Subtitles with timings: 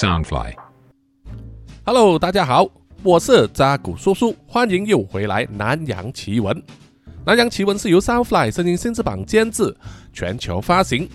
[0.00, 0.54] Soundfly。
[1.84, 2.66] Hello，大家好，
[3.02, 6.62] 我是扎古叔叔，欢迎又回来南洋奇闻。
[7.26, 9.76] 南洋奇闻是由 Soundfly 声音新翅膀监制，
[10.10, 11.06] 全球发行。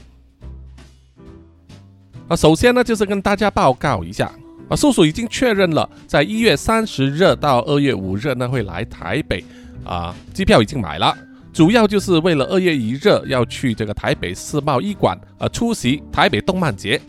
[2.27, 4.31] 啊，首先呢，就是跟大家报告一下，
[4.69, 9.43] 啊，叔叔已经确认了，在一月三十日到二月五日呢会来台北，
[9.83, 11.17] 啊，机票已经买了，
[11.51, 17.01] 主要就是为了二月一日要去这个台北世贸一馆，呃，出席台北动漫节。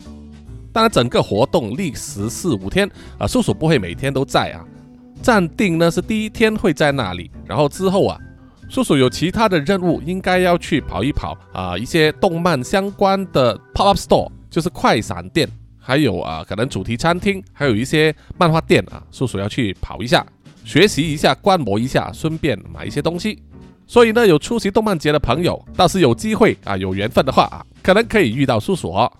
[0.77, 4.63] 当然，整个活动历时四五天，啊，叔叔不会每天都在啊。
[5.23, 8.15] 暂定呢是第一天会在那里，然后之后啊，
[8.69, 20.23] 叔叔有其他的任务，应该要去跑一跑啊，一些动漫相关的 pop up store，就是快闪店，还有啊，可能主题餐厅，还有一些漫画店啊，叔叔要去跑一下，
[20.63, 23.41] 学习一下，观摩一下，顺便买一些东西。
[23.87, 29.11] 所以呢，有出席动漫节的朋友，倒是有机会啊，有缘分的话啊，可能可以遇到叔叔哦。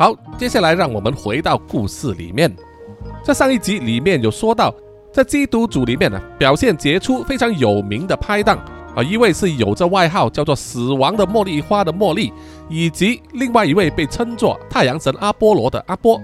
[0.00, 2.54] 好，接下来让我们回到故事里面。
[3.20, 4.72] 在上一集里面有说到，
[5.12, 8.56] 在缉毒组里面呢，表现杰出、非常有名的拍档
[8.94, 12.32] 啊，一位是有着外号叫做“死亡的茉莉花”的茉莉，
[12.68, 16.22] 以及另外一位被称作太阳神阿波罗的阿波。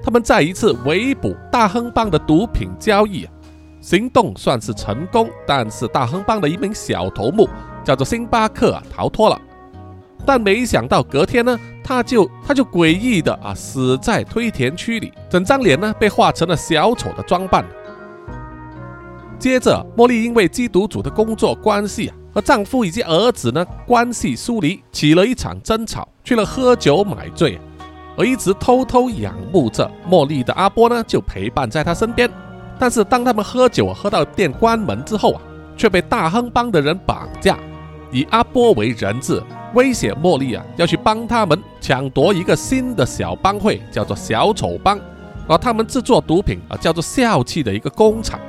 [0.00, 3.32] 他们在一次围捕大亨帮的毒品交易啊，
[3.80, 7.48] 行动算是成功，但是大亨帮的一名小头目
[7.82, 9.36] 叫做星巴克啊逃脱了。
[10.26, 17.64] 但没想到隔天呢，他就他就诡异的啊死在推田区里，整张脸呢被画成了小丑的装扮。
[19.38, 27.58] 接着，茉莉因为缉毒组的工作关系啊，和丈夫以及儿子呢关系疏离，起了一场争吵，去了喝酒买醉，
[28.16, 32.28] 而一直偷偷仰慕着茉莉的阿波呢就陪伴在她身边。
[32.80, 35.40] 但是当他们喝酒喝到店关门之后啊，
[35.76, 37.56] 却被大亨帮的人绑架，
[38.10, 39.42] 以阿波为人质。
[39.74, 44.98] 威胁茉莉啊，要去帮他们抢夺一个新的小帮会，叫做小丑帮，
[45.46, 48.40] 而他们制作毒品啊，叫做笑气的一个工厂。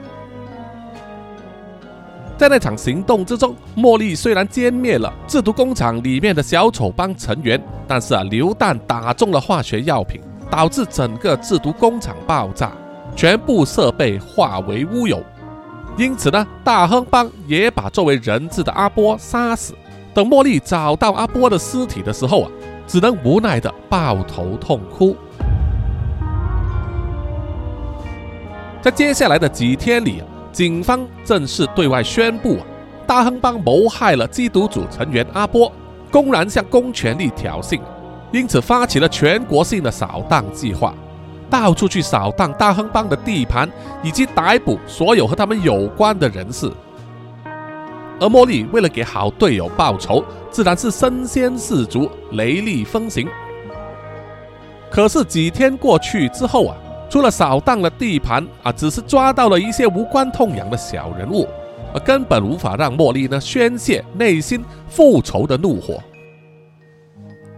[2.38, 12.72] 在那场行动之中，茉莉虽然歼灭了制毒工厂里面的小丑帮成员，但是啊，榴弹打中了化学药品，导致整个制毒工厂爆炸，
[13.14, 15.22] 全部设备化为乌有。
[16.00, 19.76] 因此呢，大亨帮也把作为人质的阿波杀死。
[20.14, 22.52] 等茉莉找到阿波的尸体的时候啊，
[22.88, 25.14] 只能无奈的抱头痛哭。
[28.82, 30.24] 在接下来的几天里，
[30.54, 32.64] 警方正式对外宣布啊，
[33.06, 35.70] 大亨帮谋害了缉毒组成员阿波，
[36.10, 37.78] 公然向公权力挑衅，
[38.32, 40.94] 因此发起了全国性的扫荡计划，
[41.50, 43.70] 到处去扫荡大亨帮的地盘，
[44.04, 46.72] 以及逮捕所有和他们有关的人士。
[48.20, 53.28] 而茉莉为了给好队友报仇，自然是身先士卒、雷厉风行。
[54.92, 56.76] 可是几天过去之后啊，
[57.10, 61.48] 除了扫荡了地盘啊，只是抓到了一些无关痛痒的小人物，
[61.94, 66.02] 而根本无法让茉莉呢宣泄内心复仇的怒火。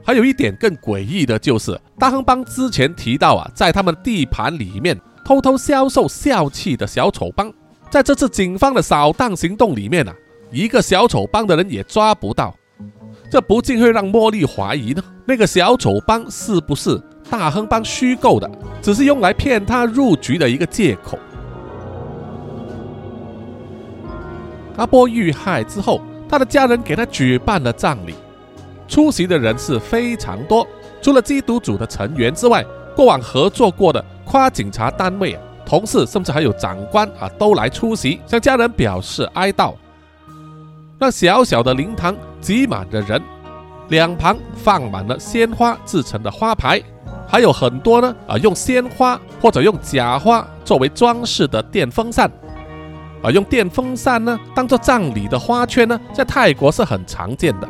[0.04, 7.54] 还有一点更诡异的就是，大亨帮之前提到啊，在他们地盘里面偷偷销售笑气的小丑帮，
[7.90, 10.14] 在这次警方的扫荡行动里面啊。
[10.52, 12.54] 一个小丑帮的人也抓不到，
[13.30, 15.02] 这不禁会让茉莉怀疑呢？
[15.26, 18.52] 那个小丑帮是不是大亨帮虚构的，
[18.82, 21.18] 只是用来骗他入局的一个借口？
[24.76, 28.16] 阿波遇害之后，他的家人给他举办了葬礼，
[28.92, 30.68] 出席的人是非常多，
[31.02, 32.62] 除了缉毒组的成员之外，
[32.94, 39.74] 过往合作过的跨警察单位啊、同事，甚至还有长官啊，都来出席，向家人表示哀悼。
[41.00, 43.22] 那小小的灵堂挤满了人，
[43.88, 46.82] 两旁放满了鲜花制成的花牌，
[47.26, 52.30] 还有很多呢啊用鲜花或者用假花作为装饰的电风扇，
[53.24, 57.70] 啊用电风扇呢当做葬礼的花圈呢，在泰国是很常见的，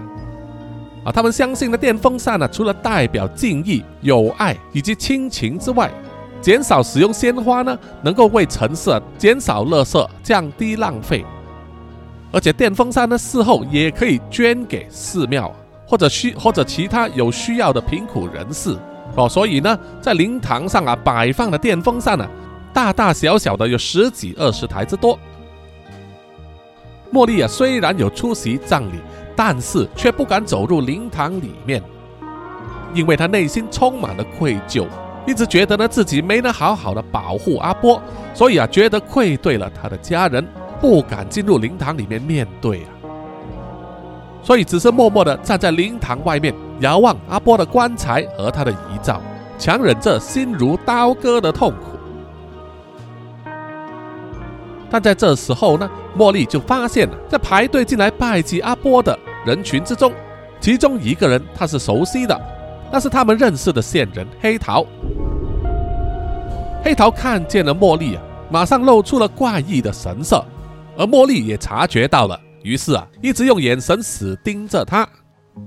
[1.03, 5.91] 啊他们相信的电风扇呢，除了代表敬意、友爱以及亲情之外，
[6.39, 11.25] 减少使用鲜花呢，能够为城市减少垃圾，降低浪费。
[12.31, 15.53] 而且电风扇呢，事后也可以捐给寺庙
[15.85, 18.77] 或者需或者其他有需要的贫苦人士
[19.15, 19.27] 哦。
[19.27, 22.27] 所以呢，在灵堂上啊摆放的电风扇呢，
[22.71, 25.17] 大大小小的有十几二十台之多。
[27.11, 28.99] 茉莉啊，虽然有出席葬礼，
[29.35, 31.81] 但是却不敢走入灵堂里面。
[32.93, 34.85] 因为他内心充满了愧疚，
[35.25, 38.01] 一直觉得呢自己没能好好的保护阿波，
[38.33, 40.45] 所以啊觉得愧对了他的家人，
[40.81, 42.91] 不敢进入灵堂里面面对啊，
[44.43, 49.21] 所以只是默默的站在灵堂外面，遥望阿波的棺材和他的遗照，
[49.57, 51.90] 强忍着心如刀割的痛苦。
[54.91, 60.11] 但在这时候呢，茉莉就发现了，在排队进来拜祭阿波的人群之中，
[60.59, 62.39] 其中一个人他是熟悉的，
[62.91, 64.85] 那是他们认识的线人黑桃。
[66.83, 68.21] 黑桃看见了茉莉啊，
[68.51, 70.43] 马上露出了怪异的神色，
[70.97, 75.07] 而茉莉也察觉到了，于是啊，一直用眼神死盯着他，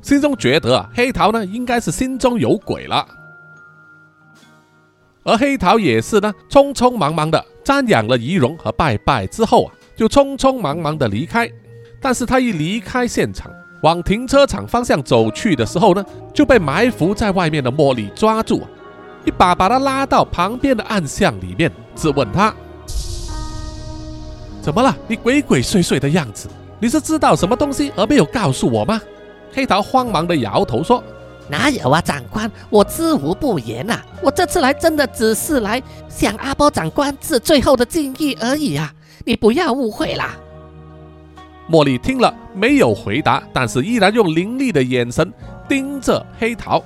[0.03, 3.07] 心中觉得啊，黑桃呢应该是心中有鬼了。
[5.25, 7.43] 而黑桃也是呢，匆匆忙忙的。
[7.65, 11.51] 瞻仰了仪容和拜拜之后啊，就匆匆忙忙的离开。
[11.99, 13.51] 但是他一离开现场，
[13.83, 16.05] 往停车场方向走去的时候呢，
[16.35, 18.61] 就被埋伏在外面的茉莉抓住，
[19.25, 22.55] 一把把他拉到旁边的暗巷里面，质问他
[24.61, 24.95] ：“怎么了？
[25.09, 29.01] 你鬼鬼祟祟的样子，你是知道什么东西而没有告诉我吗？”
[29.55, 31.03] 黑桃慌忙的摇头说。
[31.49, 34.01] 哪有啊，长官，我知无不言呐。
[34.23, 38.93] 我这次来真的只是来向阿波长官致最后的敬意而已啊，
[39.25, 40.35] 你不要误会啦。
[41.71, 45.33] 茉莉听了没有回答，但是依然用凌厉的眼神
[45.69, 46.83] 盯着黑桃。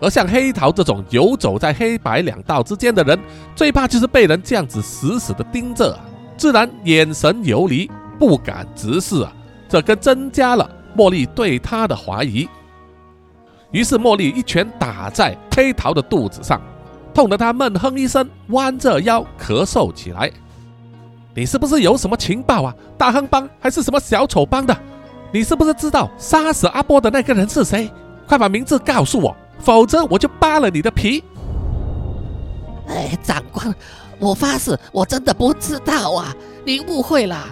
[0.00, 3.18] 而像黑桃这种游走在黑白两道之间的人，
[3.54, 5.98] 最怕就是被人这样子死死的盯着，
[6.36, 9.32] 自然眼神游离，不敢直视啊。
[9.68, 12.48] 这更增加了茉莉对他的怀疑。
[13.74, 16.62] 于是茉莉一拳打在黑桃的肚子上，
[17.12, 20.30] 痛得他闷哼一声，弯着腰咳嗽起来。
[21.34, 22.72] 你是不是有什么情报啊？
[22.96, 24.76] 大亨帮还是什么小丑帮的？
[25.32, 27.90] 你是不是知道杀死阿波的那个人是谁？
[28.28, 31.24] 快把名字告诉我，否则我就扒了你的皮！
[32.86, 33.74] 哎，长官，
[34.20, 36.32] 我发誓，我真的不知道啊！
[36.64, 37.44] 你误会了，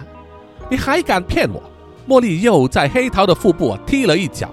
[0.69, 1.61] 你还敢骗我？
[2.07, 4.49] 茉莉又在黑桃的腹部踢了一脚。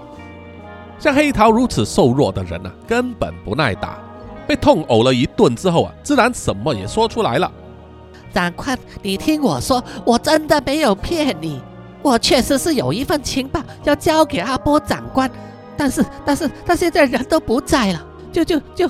[1.01, 3.97] 像黑桃如此瘦弱的人啊，根本不耐打，
[4.45, 7.51] 被痛殴了一顿之后啊，自然什么也说出来了。
[8.31, 11.59] 长官，你听我说，我真的没有骗你，
[12.03, 15.27] 我确实是有一份情报要交给阿波长官，
[15.75, 18.87] 但是，但是他现在人都不在了，就就就。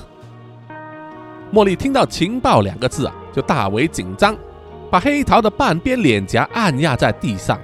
[1.50, 4.36] 茉莉听到“情报”两个字啊，就大为紧张，
[4.90, 7.58] 把黑桃的半边脸颊按压在地上，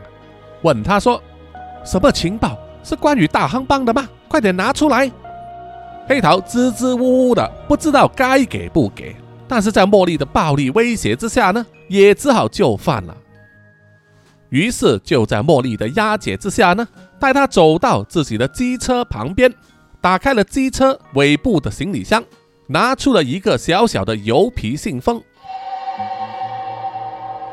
[0.63, 1.23] 问他说
[1.85, 2.57] ：“什么情报？
[2.83, 5.11] 是关于大亨帮的吗？”快点拿出来！
[6.07, 9.15] 黑桃支支吾吾的，不知道该给不给。
[9.47, 13.17] 但是在茉莉的暴力威胁之下呢，也只好就范了。
[14.51, 16.87] 于是就在茉莉的押解之下呢，
[17.19, 19.53] 带他走到自己的机车旁边，
[20.01, 22.23] 打开了机车尾部的行李箱，
[22.67, 25.23] 拿出了一个小小的油皮信封。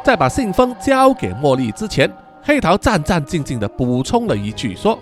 [0.04, 2.10] 在把信封交给茉莉之前，
[2.42, 5.00] 黑桃战战兢兢地补充了一句说。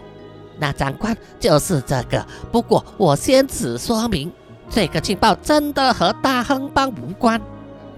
[0.60, 4.32] 那长官就是这个，不过我先此说明，
[4.70, 7.40] 这个情报真的和大亨帮无关。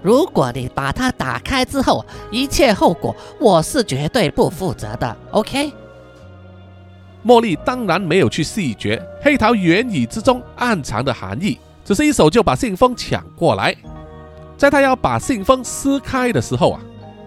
[0.02, 5.16] 如果你把它打开之后，一切后果我是绝对不负责的。
[5.32, 5.72] OK？
[7.24, 13.74] 茉莉当然没有去细觉黑桃言语之中暗藏的含义，只是一手就把信封抢过来。
[14.56, 16.80] 在他要把信封撕开的时候啊，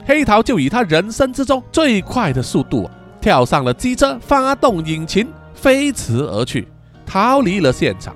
[0.05, 2.89] 黑桃就以他人生之中最快的速度。
[3.21, 6.67] 跳上了机车，发动引擎，飞驰而去，
[7.05, 8.15] 逃离了现场。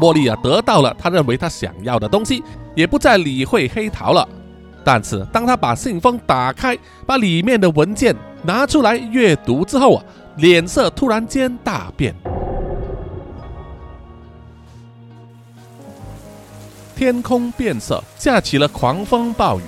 [0.00, 2.42] 茉莉啊，得到了他认为他想要的东西，
[2.74, 4.26] 也不再理会黑桃了。
[4.84, 10.04] 但是，当他把信封打开，把里面的文件拿出来阅读之后啊，
[10.36, 12.14] 脸色突然间大变。
[16.94, 19.62] 天空变色，下起了狂风暴雨。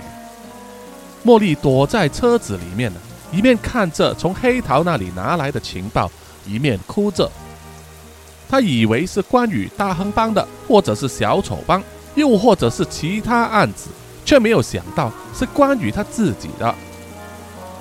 [1.24, 3.00] 茉莉躲在车子里面呢。
[3.32, 6.10] 一面看着从黑桃那里拿来的情报，
[6.46, 7.30] 一面哭着。
[8.48, 11.80] 他以为是关于大亨帮的，或者是小丑帮，
[12.16, 13.90] 又或者是其他案子，
[14.24, 16.74] 却没有想到是关于他自己的。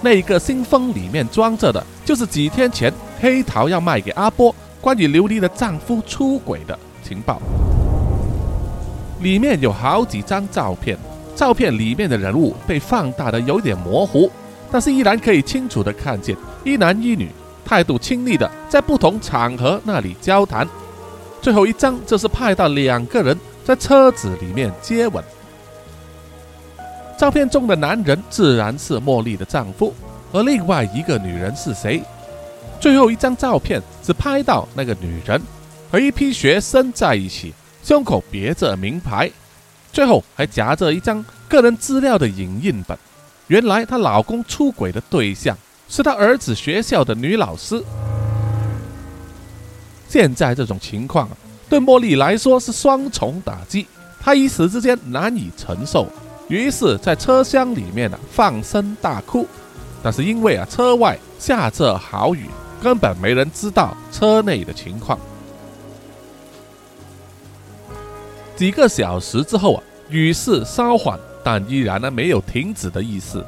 [0.01, 7.41] 那个信封里面装着的，就是几天前黑桃要卖给阿波关于琉璃的丈夫出轨的情报。
[9.22, 10.98] 里面有好几张照片，
[11.36, 14.32] 照片里面的人物被放大的有点模糊。
[14.71, 17.29] 但是依然可以清楚地看见一男一女
[17.65, 20.67] 态度亲昵的在不同场合那里交谈。
[21.41, 25.23] 最后一张则是拍到两个人在车子里面接吻。
[27.17, 29.93] 照片中的男人自然是茉莉的丈夫，
[30.31, 32.01] 而另外一个女人是谁？
[32.79, 35.41] 最后一张照片只拍到那个女人
[35.91, 39.29] 和一批学生在一起，胸口别着名牌，
[39.91, 42.97] 最后还夹着一张个人资料的影印本。
[43.50, 47.84] 原来她老公出轨的对象是她儿子学校的女老师。
[50.08, 51.27] 现在这种情况
[51.68, 53.86] 对茉莉来说是双重打击，
[54.20, 56.08] 她一时之间难以承受，
[56.48, 59.46] 于是，在车厢里面啊放声大哭。
[60.01, 62.46] 但是因为啊车外下着好雨，
[62.82, 65.20] 根本没人知道车内的情况。
[68.56, 71.20] 几个小时之后啊，雨势稍缓，
[71.51, 73.44] 但依然呢没有停止的意思。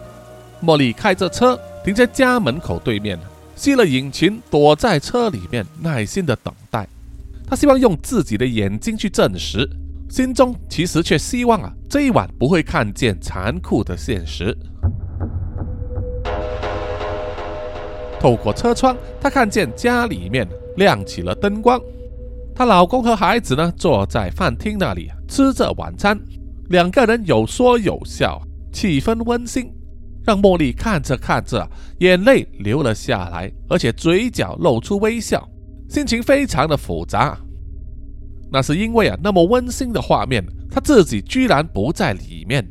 [0.64, 1.56] 茉莉开着车
[1.86, 3.16] 停在家门口对面。
[3.56, 6.88] 熄了引擎，躲在车里面，耐心的等待。
[7.48, 9.70] 他希望用自己的眼睛去证实，
[10.10, 14.58] 心中其实却希望啊，这一晚不会看见残酷的现实。
[18.20, 21.80] 透过车窗，她看见家里面亮起了灯光。
[22.56, 26.20] 她老公和孩子呢，坐在饭厅那里吃着晚餐，
[26.72, 29.72] 两个人有说有笑，气氛温馨。
[30.24, 31.68] 让茉莉看着看着，
[32.00, 35.50] 眼泪流了下来，而且嘴角露出微笑，
[35.90, 37.38] 心情非常的复杂。
[38.52, 42.64] 那是因为啊，那么温馨的画面，她自己居然不在里面。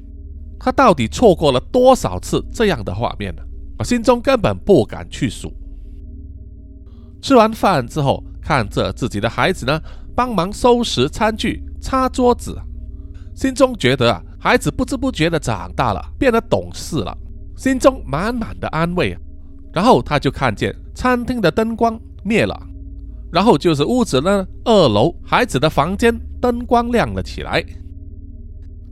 [0.60, 3.42] 她到底错过了多少次这样的画面呢？
[3.78, 5.52] 我心中根本不敢去数。
[7.20, 9.80] 吃完饭之后，看着自己的孩子呢，
[10.14, 12.56] 帮忙收拾餐具、擦桌子，
[13.40, 17.16] 心中觉得啊，孩子不知不觉的长大了，变得懂事了。
[17.56, 19.16] 心中满满的安慰，
[19.72, 22.54] 然后他就看见餐厅的灯光灭了，
[23.32, 27.64] 然后就是屋子呢二楼孩子的房间灯光亮了起来。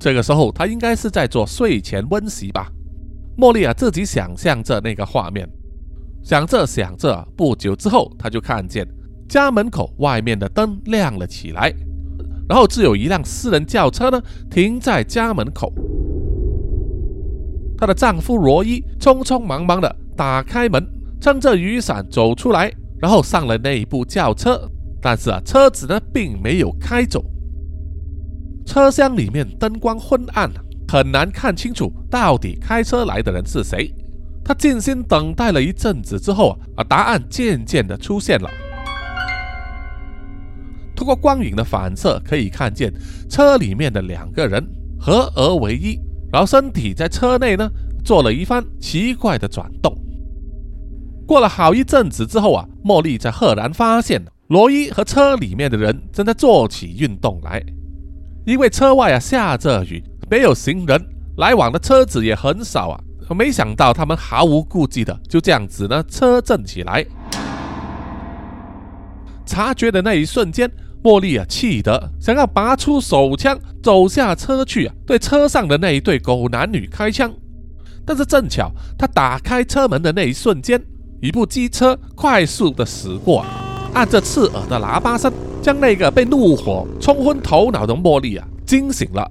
[0.01, 2.73] 这个时候他应该是在做睡前温习吧？
[3.37, 5.47] 茉莉啊自己想象着那个画面，
[6.25, 8.89] 想着想着，不久之后他就看见
[9.29, 11.71] 家门口外面的灯亮了起来，
[12.49, 15.73] 然后只有一辆私人轿车呢停在家门口。
[17.77, 20.85] 她的丈夫罗伊匆匆忙忙的打开门，
[21.21, 24.61] 撑着雨伞走出来，然后上了那一部轿车。
[25.01, 27.25] 但是啊，车子呢并没有开走。
[28.67, 30.51] 车厢里面灯光昏暗，
[30.89, 33.95] 很难看清楚到底开车来的人是谁。
[34.45, 38.51] 他静心等待了一阵子之后啊，答案渐渐的出现了。
[40.99, 42.93] 通过光影的反射，可以看见
[43.31, 44.61] 车里面的两个人
[44.99, 45.97] 合而为一。
[46.33, 47.71] 然后身体在车内呢
[48.05, 49.97] 做了一番奇怪的转动。
[51.25, 57.63] 过了好一阵子之后啊，茉莉才赫然发现罗伊和车里面的人正在做起运动来。
[58.45, 61.01] 因为车外啊下着雨，没有行人
[61.37, 63.01] 来往的车子也很少啊。
[63.37, 67.07] 没想到他们毫无顾忌的就这样子呢车震起来。
[69.47, 70.69] 察觉的那一瞬间。
[71.09, 77.33] 茉莉啊，气得想要拔出手枪，走下车去啊，对车上的那一对狗男女开枪。
[78.05, 80.79] 但是正巧，他打开车门的那一瞬间，
[81.23, 83.43] 一部机车快速的驶过，
[83.95, 89.31] 按着刺耳的喇叭声，将那个被怒火冲昏头脑的茉莉啊惊醒了。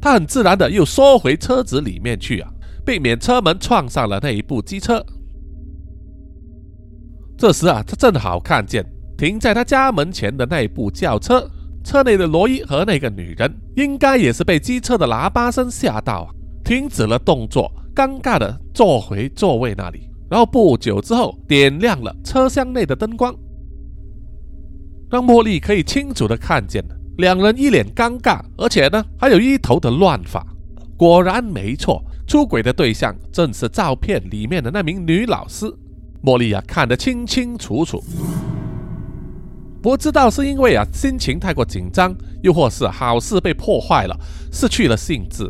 [0.00, 2.48] 他很自然的又缩回车子里面去啊，
[2.86, 5.04] 避免车门撞上了那一部机车。
[7.36, 8.84] 这时啊，他正好看见。
[9.18, 11.50] 停在他家门前的那部轿车，
[11.82, 16.32] 车内的罗伊和那个女人应该也是被机车的喇叭声吓到，
[16.64, 20.08] 停止了动作，尴尬的坐回座位那里。
[20.30, 23.34] 然后不久之后，点亮了车厢内的灯光，
[25.10, 26.84] 让茉莉可以清楚的看见
[27.16, 30.46] 两人一脸尴尬，而且呢还有一头的乱发。
[30.96, 35.66] 果然没错，出轨的对象正是照片里面的那名女老师。
[36.22, 38.00] 茉莉啊，看得清清楚楚。
[39.80, 44.18] 不知道是因为啊心情太过紧张，又或是好事被破坏了，
[44.52, 45.48] 失去了兴致。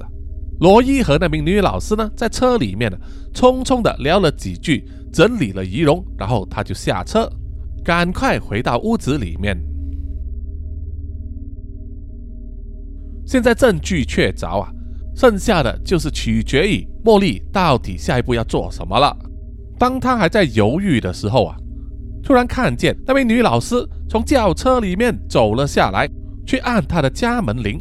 [0.61, 2.99] 罗伊和那名女老师呢，在车里面呢，
[3.33, 7.31] 匆匆的聊了几句，整理了仪容，然后他就下车，
[7.85, 9.57] 赶快回到屋子里面。
[13.27, 14.71] 现在证据确凿啊，
[15.15, 19.17] 剩下的就是取决于茉莉到底下一步要做什么了。
[19.79, 21.57] 当他还在犹豫的时候啊。
[22.21, 23.75] 突然看见那位女老师
[24.09, 26.09] 从轿车里面走了下来，
[26.47, 27.79] 去按他的家门铃。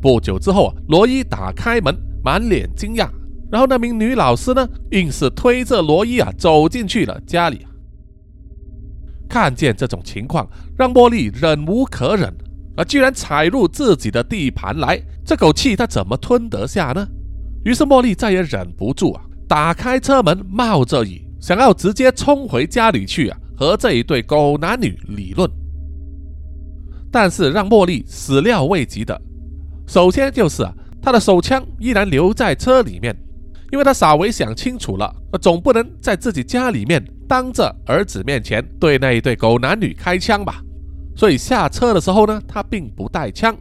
[0.00, 3.08] 不久之后啊，罗伊打开门，满脸惊讶。
[3.50, 7.66] 然后那名女老师呢，硬是推着罗伊啊走进去了家里。
[9.28, 12.32] 看见这种情况，让茉莉忍无可忍，
[12.76, 17.06] 啊居然踩入自己的地盘来，这口气她怎么吞得下呢？
[17.64, 25.50] 于是茉莉再也忍不住啊，打开车门，冒着雨想要直接冲回家里去啊，和这一对狗男女理论。
[27.10, 29.18] 但是让茉莉始料未及的，
[29.86, 33.16] 首先就是啊，他的手枪依然留在车里面，
[33.72, 40.60] 因为他稍微想清楚了，总不能在自己家里面当着儿子面前对那一对狗男女开枪吧。
[41.16, 43.56] 所以下车的时候呢，他并不带枪。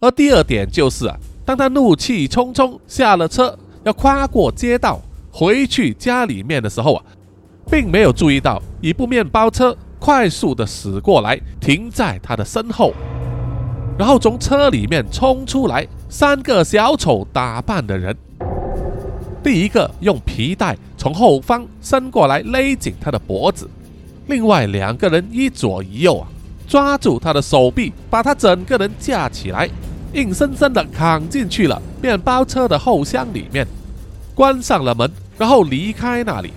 [0.00, 5.00] 而第二点就是啊，当他怒气冲冲下了车，要跨过街道
[5.30, 7.04] 回去家里面的时候啊，
[7.70, 9.76] 并没有注意到一部面包车。
[10.02, 12.94] 快速的驶过来，停在他的身后，
[13.98, 18.16] 然后从车里面冲出来三个小丑打扮的人。
[19.42, 23.68] 第一个用皮带从后方伸过来勒紧他的脖子，
[24.26, 26.26] 另外两个人一左一右啊，
[26.66, 29.68] 抓住他的手臂，把他整个人架起来，
[30.14, 33.66] 硬生生的扛进去了面包车的后箱里面，
[34.34, 36.54] 关上了门，然后离开那里。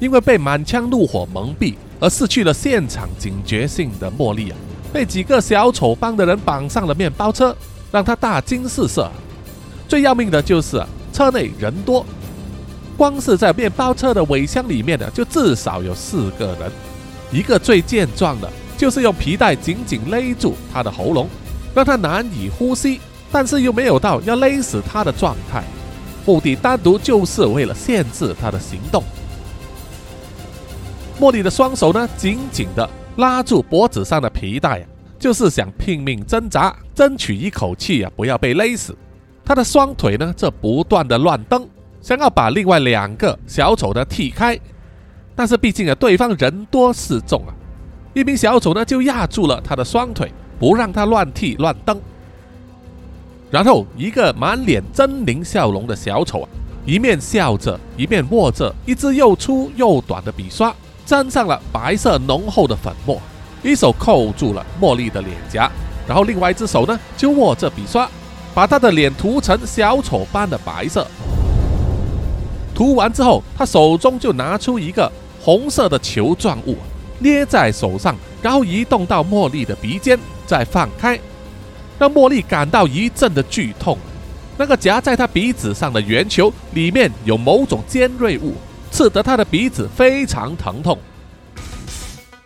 [0.00, 4.56] 因为被满腔怒火蒙蔽而失去了现场警觉性的茉莉啊，
[4.92, 7.54] 被几个小丑帮的人绑上了面包车，
[7.92, 9.08] 让他大惊失色。
[9.86, 12.04] 最要命的就是车内人多，
[12.96, 16.72] 光是在面包车的尾箱里面呢，就至少有四个人。
[17.30, 21.28] 一个最健壮的，就是用皮带紧紧勒住他的喉咙，
[21.74, 22.98] 让他难以呼吸，
[23.30, 25.62] 但是又没有到要勒死他的状态，
[26.24, 29.04] 目的单独就是为了限制他的行动。
[31.20, 34.86] 茉莉的双手呢，紧紧地拉住脖子上的皮带，
[35.18, 38.96] 就是想拼命挣扎，争取一口气啊，不要被勒死。
[39.44, 41.68] 他的双腿呢，则不断的乱蹬，
[42.00, 44.58] 想要把另外两个小丑呢踢开。
[45.36, 47.52] 但是毕竟啊，对方人多势众啊，
[48.14, 52.00] 一名小丑呢就压住了他的双腿，不让他乱踢乱蹬。
[53.50, 56.48] 然后，一个满脸狰狞笑容的小丑啊，
[56.86, 60.74] 一面笑着，一面握着一支又粗又短的笔刷。
[61.10, 63.20] 沾上了白色浓厚的粉末，
[63.64, 65.68] 一手扣住了茉莉的脸颊，
[66.06, 68.08] 然后另外一只手呢就握着笔刷，
[68.54, 71.04] 把她的脸涂成小丑般的白色。
[72.72, 76.76] 涂完之后，他手中就拿出一个红色的球状物，
[77.18, 81.18] 捏在手上，然后移动到茉莉的鼻尖，再放开，
[81.98, 83.98] 让茉莉感到一阵的剧痛。
[84.56, 88.54] 那个夹在她鼻子上的圆球里面有某种尖锐物。
[88.90, 90.98] 刺得他的鼻子非常疼痛，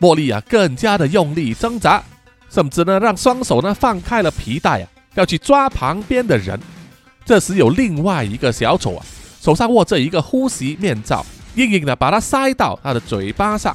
[0.01, 2.03] 茉莉啊更加的用力挣扎，
[2.51, 6.61] 甚至呢让双手呢放开了皮带啊，要去抓旁边的人。
[7.25, 9.05] 这时有另外一个小丑啊，
[9.41, 11.25] 手上握着一个呼吸面罩，
[11.57, 13.75] 硬硬的把它塞到他的嘴巴上，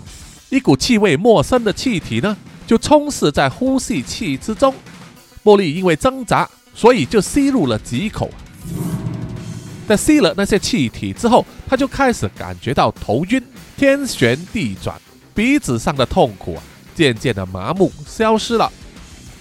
[0.49, 4.73] 一股气味陌生的气体呢就充斥在呼吸器之中。
[5.43, 8.29] 茉莉因为挣扎，所以就吸入了几口。
[9.89, 13.43] 在吸了那些气体之后，他就开始感觉到头晕、
[13.75, 14.95] 天旋地转，
[15.34, 16.62] 鼻子上的痛苦啊，
[16.93, 18.71] 渐渐的麻木消失了。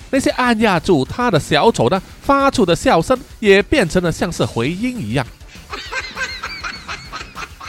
[0.08, 5.26] 那些按压住他的小丑呢，发出的笑声也变成了像是回音一样。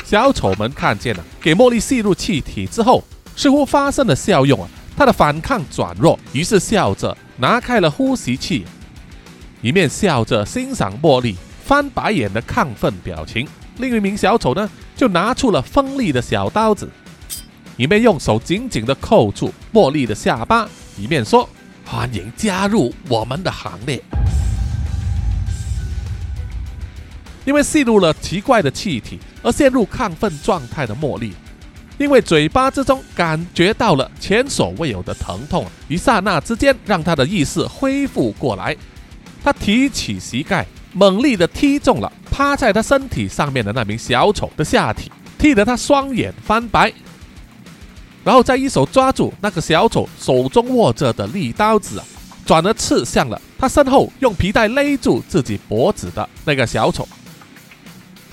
[0.05, 3.03] 小丑们看见了，给茉莉吸入气体之后，
[3.35, 8.63] 似乎发生了效用啊，他的反抗转弱，于是笑着拿开了呼吸器，
[9.61, 11.35] 一面笑着欣赏茉莉。
[11.69, 16.89] 翻白眼的亢奋表情，另一名小丑呢，就拿出了锋利的小刀子，
[17.77, 21.47] 一面用手紧紧地扣住茉莉的下巴，一面说
[21.85, 24.01] ：“欢迎加入我们的行列。”
[27.45, 31.35] 因为吸入了奇怪的气体而陷入亢奋状态的茉莉，
[31.99, 38.75] 因为嘴巴之中感觉到了前所未有的疼痛，一刹那之间让她的意识恢复过来，
[39.43, 40.65] 她提起膝盖。
[40.99, 46.91] 猛力的踢中了趴在他身体上面的那名小丑的下体，踢得他双眼翻白，
[48.21, 52.05] 然后再一手抓住那个小丑手中握着的利刀子啊，
[52.45, 57.07] 转而刺向了他身后用皮带勒住自己脖子的那个小丑。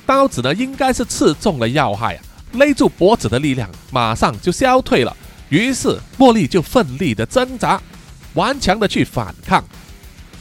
[0.05, 2.23] 刀子呢，应该是刺中了要害啊，
[2.55, 5.17] 勒住脖子的力量马上就消退了，
[5.51, 7.81] 于是茉莉就奋力的挣扎，
[8.35, 9.65] 顽强的去反抗。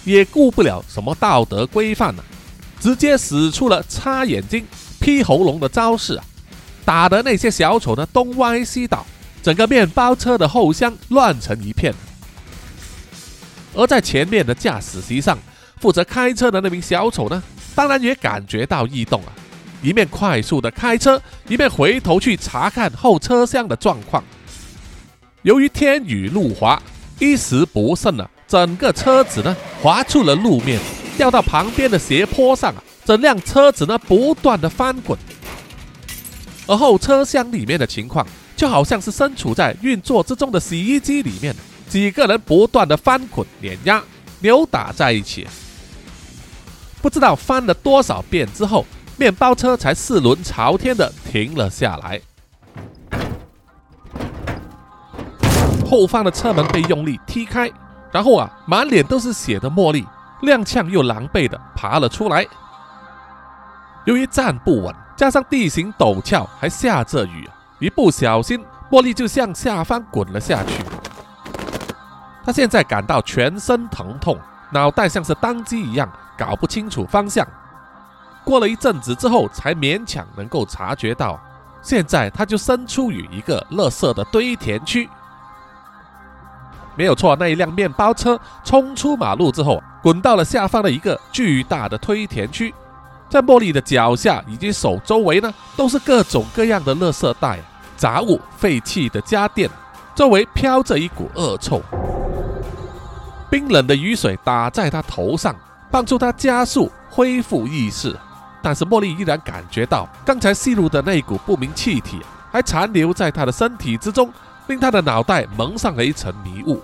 [0.06, 2.24] 也顾不了什么道德规范了，
[2.80, 4.65] 直接使出了擦眼睛、
[5.02, 6.24] 劈喉咙的招式啊！
[6.86, 9.06] 打得那些小丑呢东歪西倒，
[9.41, 11.94] 整个面包车的后厢乱成一片。
[13.74, 15.38] 而在前面的驾驶席上，
[15.82, 19.34] 负责开车的那名小丑呢，当然也感觉到异动啊，
[19.82, 24.24] 一面快速的开车，一面回头去查看后车厢的状况。
[25.41, 26.82] 由于天雨路滑，
[27.20, 28.30] 一时不慎啊。
[28.47, 30.79] 整个车子呢滑出了路面，
[31.17, 35.17] 掉到旁边的斜坡上啊，整辆车子呢不断的翻滚，
[36.67, 41.55] 而后车厢里面的情况就好像是身处在运作之中的洗衣机里面，
[41.89, 44.01] 几个人不断的翻滚、碾压、
[44.39, 45.47] 扭打在一起。
[47.01, 48.86] 不知道翻了多少遍之后，
[49.17, 52.21] 面包车才四轮朝天的停了下来。
[55.88, 57.71] 后方的车门被用力踢开，
[58.15, 60.08] 然后啊，满脸都是血的茉莉
[60.41, 62.47] 踉跄又狼狈的爬了出来。
[64.06, 70.82] 由于站不稳，加上地形陡峭，还下着雨，一不小心，茉莉就向下方滚了下去。
[72.45, 74.39] 她现在感到全身疼痛，
[74.71, 76.10] 脑袋像是当机一样。
[76.38, 77.45] 搞不清楚方向，
[78.45, 81.38] 过了一阵子之后，才勉强能够察觉到，
[81.82, 85.10] 现在他就身处于一个垃圾的堆填区。
[86.95, 92.73] 没有错，那一辆面包车冲出马路之后，滚到了下方的一个巨大的推填区，
[93.29, 97.60] 在茉莉的脚下以及手周围呢，都是各种各样的垃圾袋、
[97.97, 99.69] 杂物、废弃的家电，
[100.15, 101.81] 周围飘着一股恶臭，
[103.49, 105.55] 冰冷的雨水打在他头上。
[105.91, 108.13] 帮助他加速恢复意识，
[108.62, 112.19] 但是茉莉依然感觉到刚才吸入的那一股不明气体
[112.51, 114.29] 还残留在他的身体之中，
[114.67, 116.82] 令他的脑袋蒙上了一层迷雾。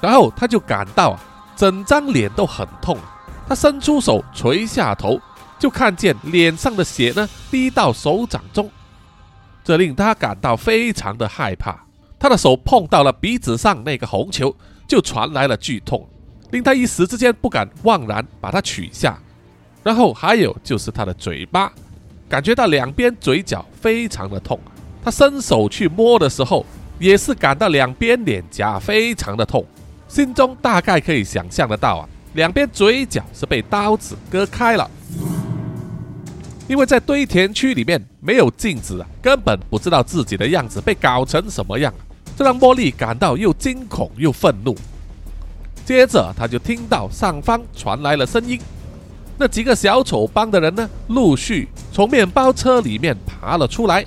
[0.00, 1.20] 然后他就感到啊，
[1.56, 2.96] 整张脸都很痛。
[3.48, 5.20] 他伸出手垂下头，
[5.58, 8.70] 就看见脸上的血呢滴到手掌中，
[9.64, 11.84] 这令他感到非常的害怕。
[12.18, 14.54] 他的手碰到了鼻子上那个红球，
[14.86, 16.06] 就传来了剧痛。
[16.50, 19.18] 令他一时之间不敢妄然把它取下，
[19.82, 21.72] 然后还有就是他的嘴巴，
[22.28, 24.58] 感觉到两边嘴角非常的痛。
[25.04, 26.64] 他伸手去摸的时候，
[26.98, 29.64] 也是感到两边脸颊非常的痛，
[30.08, 34.90] 心中大概可以想象得到啊，两边嘴角是被刀子割开了。
[36.68, 41.92] 因为在堆填区里面没有镜子啊，根本不知道自己的样子被搞成什么样，
[42.36, 44.76] 这让茉莉感到又惊恐又愤怒。
[45.86, 48.60] 接着，他就听到上方传来了声音，
[49.38, 54.04] 那几个小丑帮的人呢，陆续从面包车里面爬了出来。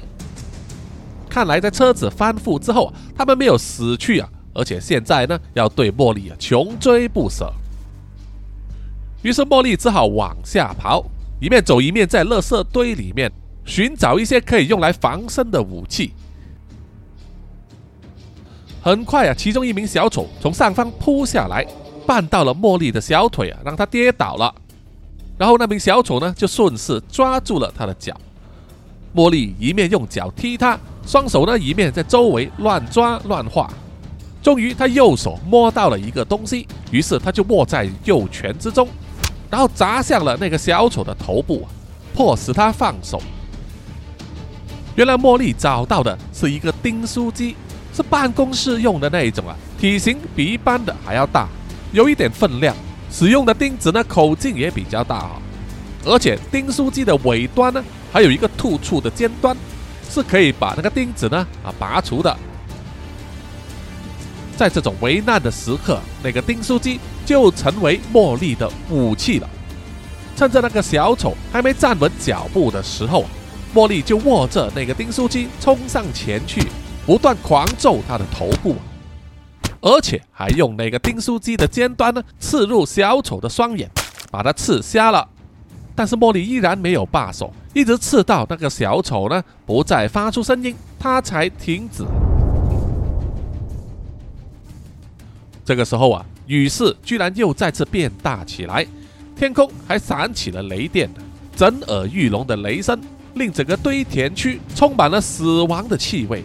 [1.31, 7.49] 看来在车子翻覆之后，他们没有死去啊，而且现在呢，要对茉莉啊穷追不舍。
[9.21, 11.05] 于是茉莉只好往下跑，
[11.39, 13.31] 一面走一面在垃圾堆里面
[13.63, 16.11] 寻找一些可以用来防身的武器。
[18.83, 21.65] 很快啊，其中一名小丑从上方扑下来，
[22.05, 24.53] 绊到了茉莉的小腿啊，让她跌倒了。
[25.37, 28.19] 然后那名小丑呢，就顺势抓住了她的脚。
[29.15, 33.69] 茉莉一面用脚踢他，双手呢一面在周围乱抓乱画。
[34.41, 38.87] 终于，他右手摸到了一个东西，于是他就握在右拳之中，
[39.49, 41.67] 然后砸向了那个小丑的头部，
[42.13, 43.21] 迫使他放手。
[44.95, 47.55] 原来茉莉找到的是一个钉书机。
[47.93, 51.49] 是办公室用的那一种啊，体型比一般的还要大，
[51.91, 52.73] 有一点分量。
[53.11, 55.31] 使用的钉子呢，口径也比较大啊，
[56.05, 59.53] 而且钉书机的尾端呢，还有一个突出的尖端，
[60.11, 62.35] 是可以把那个钉子呢啊拔除的。
[64.57, 69.49] 在这种危难的时刻，那个钉书机就成为茉莉的武器了。
[70.35, 73.25] 趁着那个小丑还没站稳脚步的时候，
[73.73, 76.67] 茉莉就握着那个钉书机冲上前去。
[77.03, 78.75] 不断狂揍他的头部，
[79.81, 83.89] 而且还用那个钉书机的尖端呢刺入小丑的双眼，
[84.29, 85.27] 把他刺瞎了。
[85.95, 92.03] 但是茉莉依然没有罢手，一直刺到那个小丑呢不再发出声音，他才停止。
[95.63, 98.85] 这个时候啊，雨势居然又再次变大起来，
[99.35, 101.09] 天空还闪起了雷电，
[101.55, 102.99] 震耳欲聋的雷声
[103.35, 106.43] 令整个堆填区充满了死亡的气味。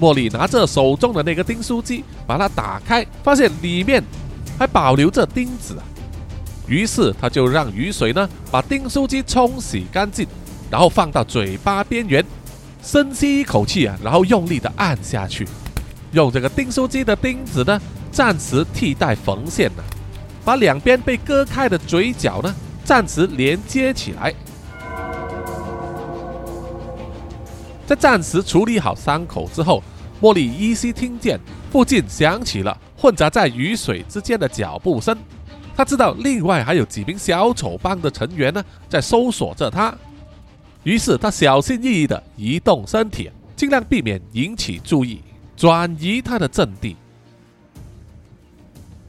[0.00, 4.02] 茉莉拿着手中的那个钉书机，把它打开，发现里面
[4.58, 5.76] 还保留着钉子。
[6.68, 10.26] 于是他就让雨水呢把钉书机冲洗干净，
[10.70, 12.24] 然后放到嘴巴边缘，
[12.82, 15.48] 深吸一口气啊，然后用力的按下去，
[16.12, 17.80] 用这个钉书机的钉子呢
[18.12, 19.82] 暂时替代缝线呢，
[20.44, 22.54] 把两边被割开的嘴角呢
[22.84, 24.34] 暂时连接起来。
[27.86, 29.82] 在暂时处理好伤口之后，
[30.20, 31.40] 茉莉依稀听见
[31.72, 35.16] 附近响起了混杂在雨水之间的脚步声。
[35.78, 39.94] 他知道另外还有几名小丑帮的成员呢，在搜索着他。
[40.82, 45.20] 于是他小心翼翼地移动身体，尽量避免引起注意，
[45.56, 46.96] 转移他的阵地。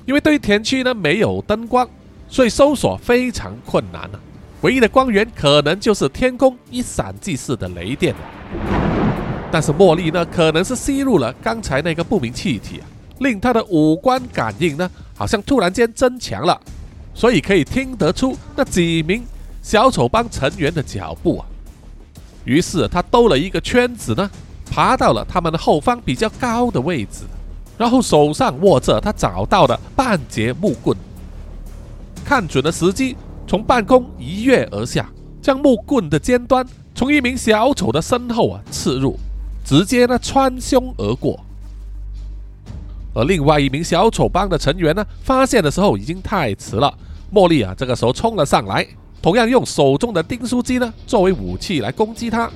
[0.05, 1.89] 因为对于田区呢没有灯光，
[2.27, 4.19] 所以搜索非常困难啊。
[4.61, 8.13] 唯一的光源可能就是天空一闪即逝的雷电。
[9.51, 12.85] 但是茉莉呢，可能是吸入了刚才那个不明气体啊，
[13.19, 16.59] 令他的五官感应呢，好像突然间增强了，
[17.13, 19.23] 所以可以听得出那几名
[19.61, 21.45] 小丑帮成员的脚步啊。
[22.45, 24.29] 于是他兜了一个圈子呢，
[24.69, 27.25] 爬到了他们的后方比较高的位置，
[27.77, 30.97] 然后手上握着他找到的半截木棍，
[32.25, 35.09] 看准了时机，从半空一跃而下，
[35.41, 39.17] 将木棍的尖端从一名小丑的身后啊刺入。
[39.65, 41.39] 直接呢穿胸而过，
[43.13, 46.93] 而另外一名小丑帮的成员呢，发现的时候已经太迟了。
[47.33, 48.85] 茉莉啊，这个时候冲了上来，
[49.21, 52.49] 同样用手中的订书机呢作为武器来攻击他。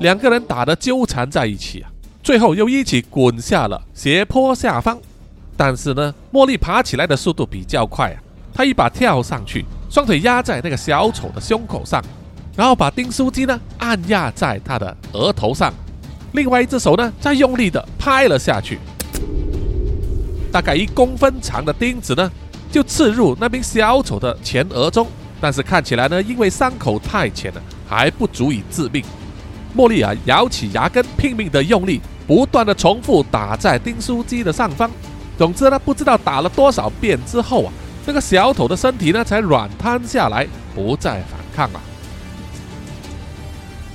[0.00, 1.90] 两个人打得纠缠在一起啊，
[2.22, 4.98] 最后又一起滚下了斜坡下方。
[5.56, 8.18] 但是呢，茉莉爬起来的速度比较快啊，
[8.52, 12.04] 她一把跳上去，双腿压在那个小丑的胸口上，
[12.54, 15.72] 然后把订书机呢按压在他的额头上。
[16.32, 18.78] 另外一只手呢，再用力的拍了下去，
[20.52, 22.30] 大概一公分长的钉子呢，
[22.70, 25.06] 就刺入那名小丑的前额中。
[25.38, 29.04] 但是看起来呢，因为伤口太浅了，还不足以致命。
[29.76, 34.90] 茉莉啊，咬起牙根，拼命的用力，不断的重复打在钉书机的上方。
[35.36, 37.72] 总之呢，不知道打了多少遍之后啊，
[38.06, 41.80] 那个小丑的身体呢，才软瘫下来，不再反抗了。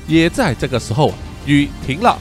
[0.05, 1.12] 也在这个时候，
[1.47, 2.19] 雨停了。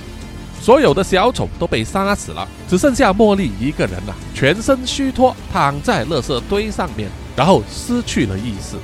[0.60, 8.76] 所有的小丑都被杀死了，只剩下茉莉一个人了，全身虚脱，躺在垃圾堆上面，然后失去了意识。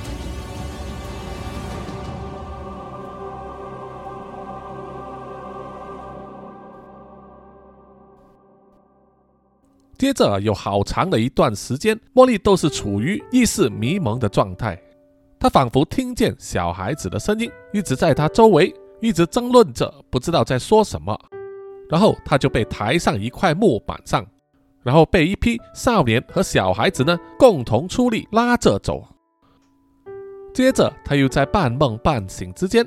[9.99, 14.79] 接着有好长的一段时间，茉莉都是处于意识迷蒙的状态，
[15.39, 21.19] 她仿佛听见小孩子的声音一直在她周围，一直争论着，不知道在说什么。
[21.89, 24.25] 然后他就被抬上一块木板上，
[24.83, 29.07] 然后被一批少年和小孩子呢共同出力拉着走。
[30.53, 32.85] 接着他又在半梦半醒之间，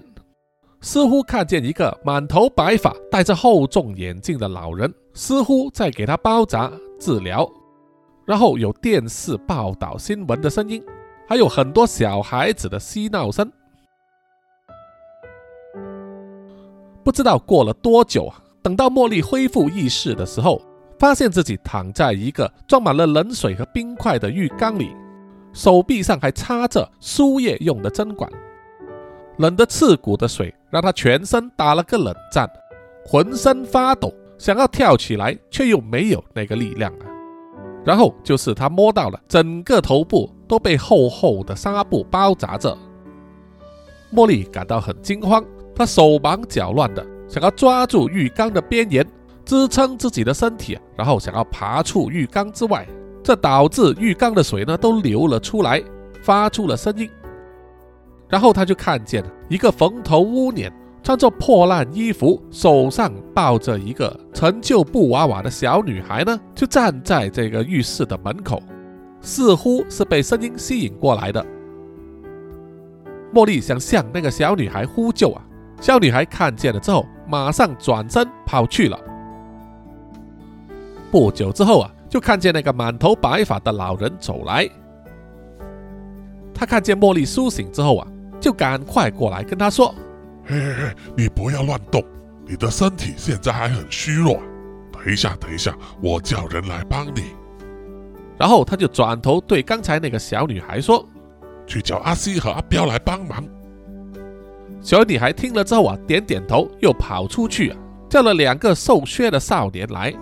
[0.81, 7.49] 似乎看见一个满头白发、戴着厚重眼镜的老人，似乎在给他包扎治疗。
[8.27, 10.85] 然后有电视报道新闻的声音，
[11.29, 13.51] 还有很多小孩子的嬉闹声。
[17.03, 18.43] 不知道过了多久啊。
[18.63, 20.61] 等到茉莉恢复意识的时候，
[20.99, 24.95] 发现自己躺在一个装满了冷水和冰块的浴缸里，
[25.53, 28.31] 手臂上还插着输液用的针管，
[29.39, 32.49] 冷得刺骨的水让她全身打了个冷战，
[33.07, 37.07] 浑身发抖，想要跳起来却又没有那个力量了。
[37.83, 42.77] 然后就是她摸到了整个头部都被厚厚的纱布包扎着，
[44.13, 45.43] 茉莉感到很惊慌，
[45.75, 47.03] 她手忙脚乱的。
[47.31, 49.07] 想要抓住浴缸的边沿
[49.45, 52.85] 支撑自己的身体，然后想要爬出浴缸之外，
[53.23, 55.81] 这导致浴缸的水呢都流了出来，
[56.25, 57.09] 发出了声音。
[58.29, 60.73] 然后他就看见一个蓬头乌脸、
[61.05, 68.61] 穿着破烂衣服、手上抱着一个陈旧布娃娃的小女孩呢，就站在这个浴室的门口，
[69.21, 71.47] 似乎是被声音吸引过来的。
[73.33, 75.47] 茉莉想向那个小女孩呼救啊！
[75.81, 78.99] 小女孩看见了之后，马上转身跑去了。
[81.11, 84.69] 不久之后啊，就看见那个满头白发的老人走来。
[86.53, 88.09] 他看见茉莉苏醒之后啊，
[88.41, 89.95] 就赶快过来跟他说
[90.45, 92.05] ：“嘿嘿嘿，你不要乱动，
[92.47, 94.41] 你的身体现在还很虚弱。
[94.93, 97.25] 等一下，等一下，我叫人来帮你。”
[98.37, 101.07] 然后他就转头对刚才那个小女孩说
[101.67, 103.45] ：“去叫阿西和阿彪来帮忙。”
[104.83, 107.77] 小女孩听了之后啊，点点头，又跑出去啊，
[108.09, 110.13] 叫了两个瘦削的少年来。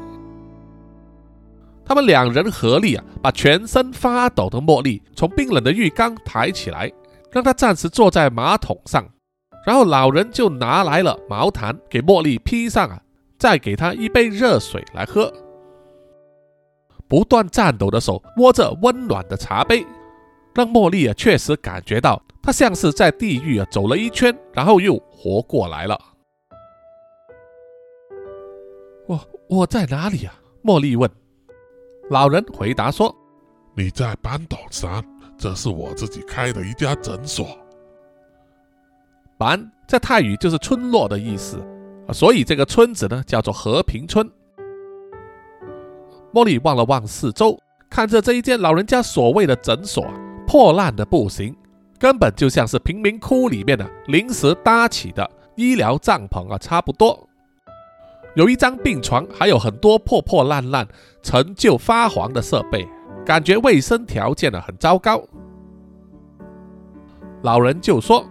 [1.85, 6.93] 他们两人合力啊，把全身发抖的茉莉从冰冷的浴缸抬起来，
[7.31, 9.09] 让她暂时坐在马桶上。
[9.65, 13.01] 然后老人就拿来了毛毯给茉莉披上啊，
[13.39, 15.33] 再给她一杯热水来喝。
[17.07, 19.87] 不断颤抖的手握着温暖的茶杯，
[20.55, 22.21] 让茉莉啊确实感觉到。
[22.43, 25.99] 他像是在地狱啊走了一圈，然后又活过来了。
[29.07, 30.35] 我我在哪里啊？
[30.63, 31.11] 茉莉问。
[32.11, 33.15] 老人回答说
[33.77, 35.05] ：“你在班岛山，
[35.37, 37.47] 这是我自己开的一家诊所。
[39.37, 41.59] 板在泰语就是村落的意思，
[42.13, 44.27] 所以这个村子呢叫做和平村。”
[46.33, 50.05] 茉莉望了望四周，看着这一间老人家所谓的诊所
[50.47, 51.57] 破烂的不行，
[51.99, 57.29] 根本就像是贫民窟里面的临时搭起的医疗帐篷啊，差不多。
[58.35, 60.87] 有一张病床，还有很多破破烂烂、
[61.23, 62.87] 陈旧发黄的设备，
[63.27, 65.21] 感觉卫生条件呢很糟糕。
[67.43, 68.25] 老人就说：“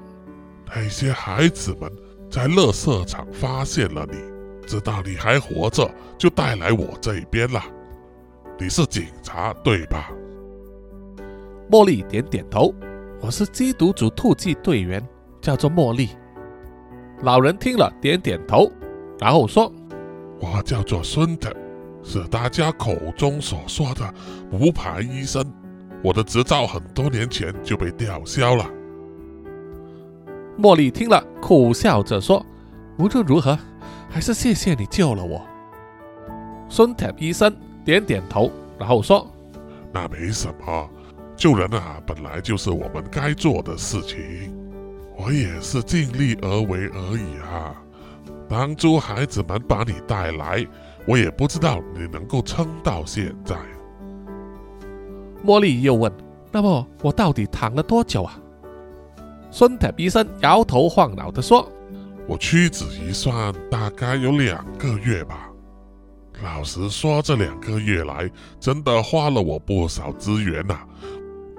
[0.74, 1.92] 那些孩子们
[2.30, 4.18] 在垃圾场发现了你，
[4.66, 7.62] 知道你还活着，就带来我这边了。
[8.58, 10.10] 你是警察对吧？”
[11.70, 12.74] 茉莉点点头
[13.20, 15.04] ：“我是缉毒组突击队员，
[15.42, 16.10] 叫做茉莉。”
[17.24, 18.72] 老人听了点点头，
[19.20, 19.72] 然后说。
[20.40, 21.52] 我叫做孙特，
[22.04, 24.14] 是大家口中所说的
[24.52, 25.44] 无牌医生。
[26.04, 28.64] 我的执照很多年前就被吊销了。
[30.60, 32.46] 茉莉听了，苦笑着说
[33.00, 33.58] ：“无论如何，
[34.08, 35.42] 还是谢谢你救了我。”
[36.70, 37.52] 孙特医生
[37.84, 39.28] 点点头，然后说
[39.92, 40.90] ：“那没什么，
[41.38, 44.18] 救人啊，本来就是我们该做的事情。
[45.16, 47.74] 我也是尽力而为而已啊。”
[48.50, 50.66] 当初孩子们把你带来，
[51.06, 53.56] 我也不知道你能够撑到现在。
[55.46, 56.12] 茉莉又问
[56.52, 58.40] ：“那么我到底躺了多久啊？”
[59.52, 61.70] 孙特医生摇头晃脑地说
[62.28, 65.50] ：“我屈指一算，大概有两个月吧。
[66.42, 70.80] 老实说，这两个月来真的花了我不少资源呐。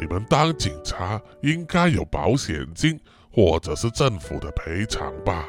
[0.00, 2.98] 你们当警察应该有保险金，
[3.32, 5.46] 或者是政府的赔偿吧？”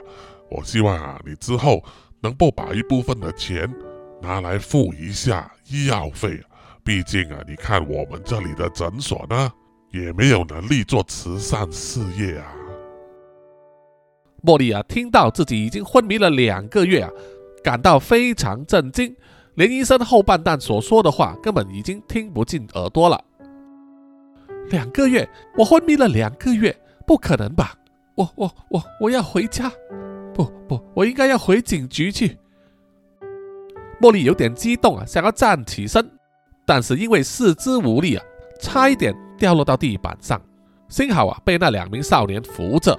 [0.49, 1.83] 我希望啊，你之后
[2.21, 3.71] 能够把一部分的钱
[4.19, 6.41] 拿来付一下医药费。
[6.83, 9.51] 毕竟啊，你看我们这里的诊所呢，
[9.91, 12.51] 也没有能力做慈善事业啊。
[14.43, 17.11] 茉莉啊，听到自己已经昏迷了两个月啊，
[17.63, 19.15] 感到非常震惊，
[19.53, 23.23] 连医生后半段所说的话根本已经听不进耳朵了。
[24.69, 25.27] 两个月，
[25.57, 27.73] 我昏迷了两个月，不可能吧？
[28.15, 29.71] 我我我我要回家。
[30.33, 32.37] 不不，我应该要回警局去。
[33.99, 36.09] 茉莉有点激动啊，想要站起身，
[36.65, 38.23] 但是因为四肢无力啊，
[38.61, 40.41] 差一点掉落到地板上。
[40.87, 42.97] 幸好啊，被那两名少年扶着。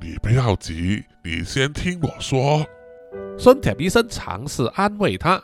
[0.00, 2.64] 你不要急，你先听我说。
[3.38, 5.40] 孙铁医生尝试安慰他。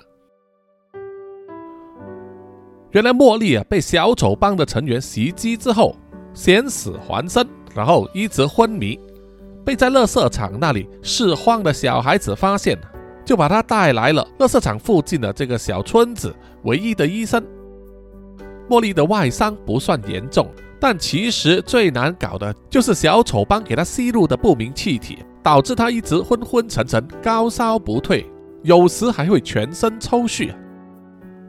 [2.97, 5.95] 原来茉莉啊，被小丑帮的成员袭击之后，
[6.33, 8.99] 险死还生，然后一直昏迷。
[9.67, 12.75] 被在垃圾场那里拾荒的小孩子发现，
[13.23, 17.45] 就把他带来了垃圾场附近的这个小村子唯一的医生。
[18.67, 20.49] 茉莉的外伤不算严重，
[20.81, 28.25] 但其实最难搞的就是小丑帮给他吸入的不明气体，导致他一直昏昏沉沉、高烧不退，
[28.63, 30.51] 有时还会全身抽搐。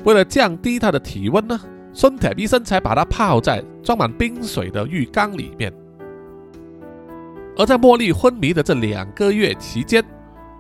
[0.03, 1.59] 为了降低他的体温呢，
[1.93, 5.73] 孙铁医生才把他泡在装满冰水的浴缸里面。
[7.57, 10.03] 而在茉莉昏迷的这两个月期间，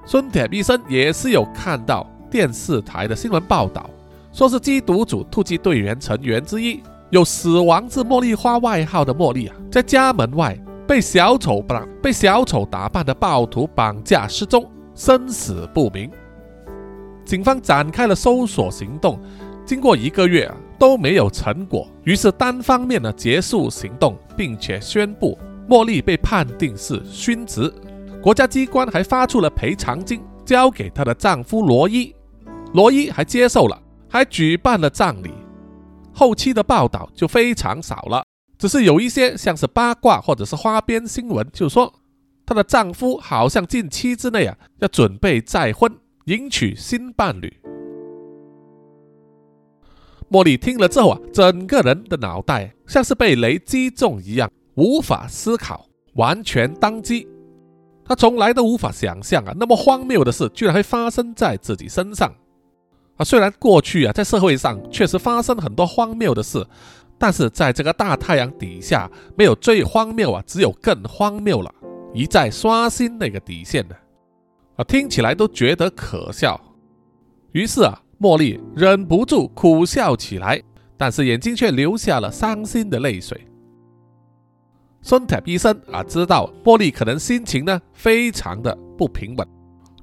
[0.05, 3.87] 孙铁医生也是有看到电视台的新闻报道，
[4.33, 16.09] 说是缉毒组突击队员成员之一，有死亡之茉莉花外号的茉莉啊，在家门外被小丑绑被小丑打扮的暴徒绑架失踪，生死不明。
[17.27, 19.19] 警方展开了搜索行动，
[19.65, 25.37] 经过一个月啊都没有成果，于是单方面的结束行动，并且宣布。
[25.67, 27.69] 茉莉被判定是殉职，
[28.23, 32.15] 国家机关还发出了赔偿金，交给她的丈夫罗伊。
[32.73, 33.77] 罗伊还接受了，
[34.09, 35.33] 还举办了葬礼。
[36.13, 38.23] 后期的报道就非常少了，
[38.57, 41.93] 只是有一些像是八卦或者是花边新闻，就说
[42.45, 45.91] 她的丈夫好像近期之内啊要准备再婚，
[46.27, 47.49] 迎娶新伴侣。
[50.29, 54.51] 茉莉听了之后啊，整个人的脑袋像是被雷击中一样。
[54.75, 57.25] 无法思考，完全当机。
[58.03, 62.29] 他从来都无法想象啊，那么荒谬的事居然会发生在自己身上
[63.15, 63.23] 啊！
[63.23, 66.61] 虽然过去啊，在社会上确实发生了很多荒谬的事，
[67.17, 71.73] 但是在这个大太阳底下，没有最荒谬啊，只有更荒谬了。
[72.13, 73.95] 一再刷新那个底线的，
[74.77, 76.59] 啊听起来都觉得可笑。
[77.51, 80.61] 于是啊，茉莉忍不住苦笑起来，
[80.95, 83.45] 但是眼睛却流下了伤心的泪水。
[85.01, 89.47] 孙铁医生啊，知道茉莉可能心情呢非常的不平稳，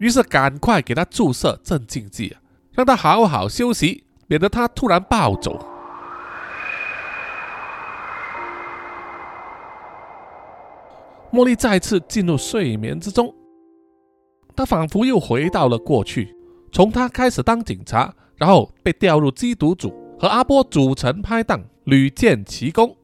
[0.01, 2.37] 于是赶快给她注射镇静剂，
[2.73, 5.65] 让她好好休息，免得她突然暴走。
[11.31, 13.35] 茉莉再次进入睡眠之中，
[14.57, 16.35] 他仿佛又回到了过去，
[16.71, 22.97] 从他开始当警察，然后被调入缉毒组，和阿波组成拍档，屡建奇功。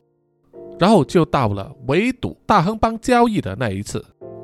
[0.78, 4.02] 然后就到了围堵大亨帮交易的那一次，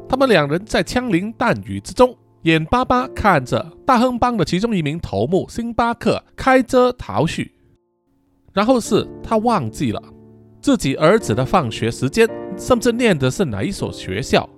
[0.09, 7.53] 他们两人在枪林弹雨之中，眼巴巴看着大亨帮的其中一名头目星巴克开车逃去。
[8.53, 10.03] 然后是他忘记了
[10.61, 12.29] 自己儿子的放学时间，
[12.59, 14.49] 甚至念的是哪一所学校。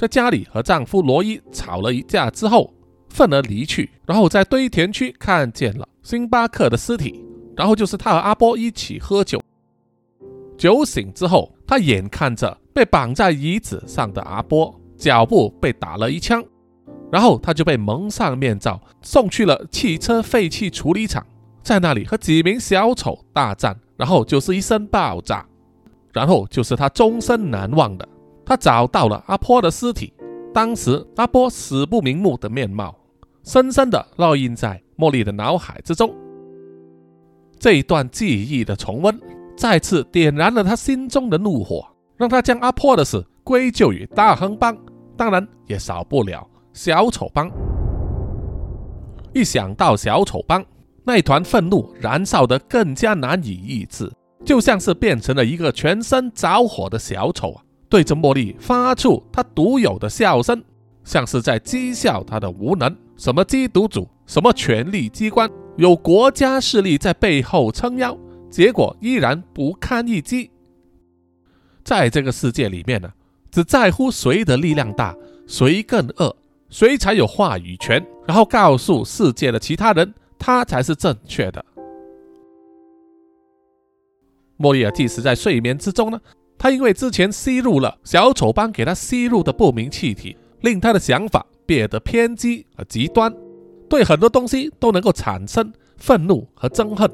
[0.00, 2.72] 在家里和丈夫罗伊吵了一架之后，
[3.10, 7.22] 愤而离去，然后在堆填区看见了星巴克的尸体，
[7.54, 9.38] 然后就是他和阿波一起喝酒。
[10.56, 16.42] 酒醒之后，他眼看着被绑在椅子上的阿波脚步被打了一枪，
[17.12, 21.22] 然后他就被蒙上面罩，送去了汽车废弃处理厂，
[21.62, 25.44] 在那里和几名小丑大战，然后就是一声爆炸，
[26.10, 28.08] 然后就是他终身难忘的，
[28.50, 30.12] 他找到了阿波的尸体，
[30.52, 32.92] 当时阿波死不瞑目的面貌，
[33.44, 36.12] 深深的烙印在茉莉的脑海之中。
[37.60, 39.16] 这一段记忆的重温。
[39.56, 41.86] 再次点燃了他心中的怒火，
[42.16, 44.76] 让他将阿波的死归咎于大亨帮，
[45.16, 47.48] 当然也少不了小丑帮。
[49.32, 50.64] 一想到小丑帮，
[51.04, 54.10] 那团愤怒燃烧得更加难以抑制，
[54.44, 57.62] 就像是变成了一个全身着火的小丑啊！
[57.90, 60.62] 对着茉莉发出他独有的笑声，
[61.04, 62.96] 像是在讥笑他的无能。
[63.16, 68.16] 什么缉毒组，什么权力机关，有国家势力在背后撑腰。
[68.48, 70.50] 结果依然不堪一击。
[71.84, 73.12] 在这个世界里面呢，
[73.50, 75.14] 只在乎谁的力量大，
[75.46, 76.34] 谁更恶，
[76.68, 81.64] 谁才有话语权，然后告诉世界的其他人，他才是正确的。
[84.56, 86.20] 莫里尔即使在睡眠之中呢，
[86.62, 93.34] 他因为之前吸入了小丑帮给他吸入的不明气体，令他的想法变得偏激和极端，
[93.88, 97.10] 对很多东西都能够产生愤怒和憎恨。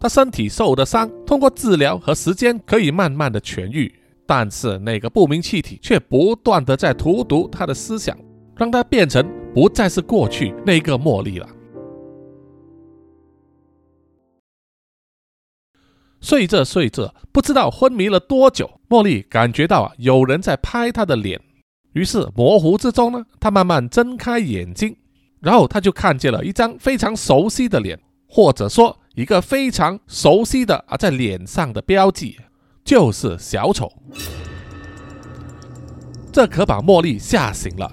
[0.00, 3.94] 他身体受的伤，通过治疗和时间可以慢慢的痊愈，
[4.26, 8.18] 但是那个不明气体却不断的在荼毒他的思想，
[8.56, 11.48] 让他变成不再是过去那个茉莉了。
[16.22, 21.38] 睡着睡着，不知道昏迷了多久，茉莉感觉到啊有人在拍她的脸，
[21.92, 24.96] 于是模糊之中呢，她慢慢睁开眼睛，
[25.40, 28.96] 然后她就看见了一张非常熟悉的脸，或者说。
[29.14, 32.38] 一个非常熟悉的啊，在脸上的标记
[32.82, 33.92] 就是小丑，
[36.32, 37.92] 这可把茉莉吓醒了。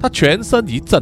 [0.00, 1.00] 她全身一震，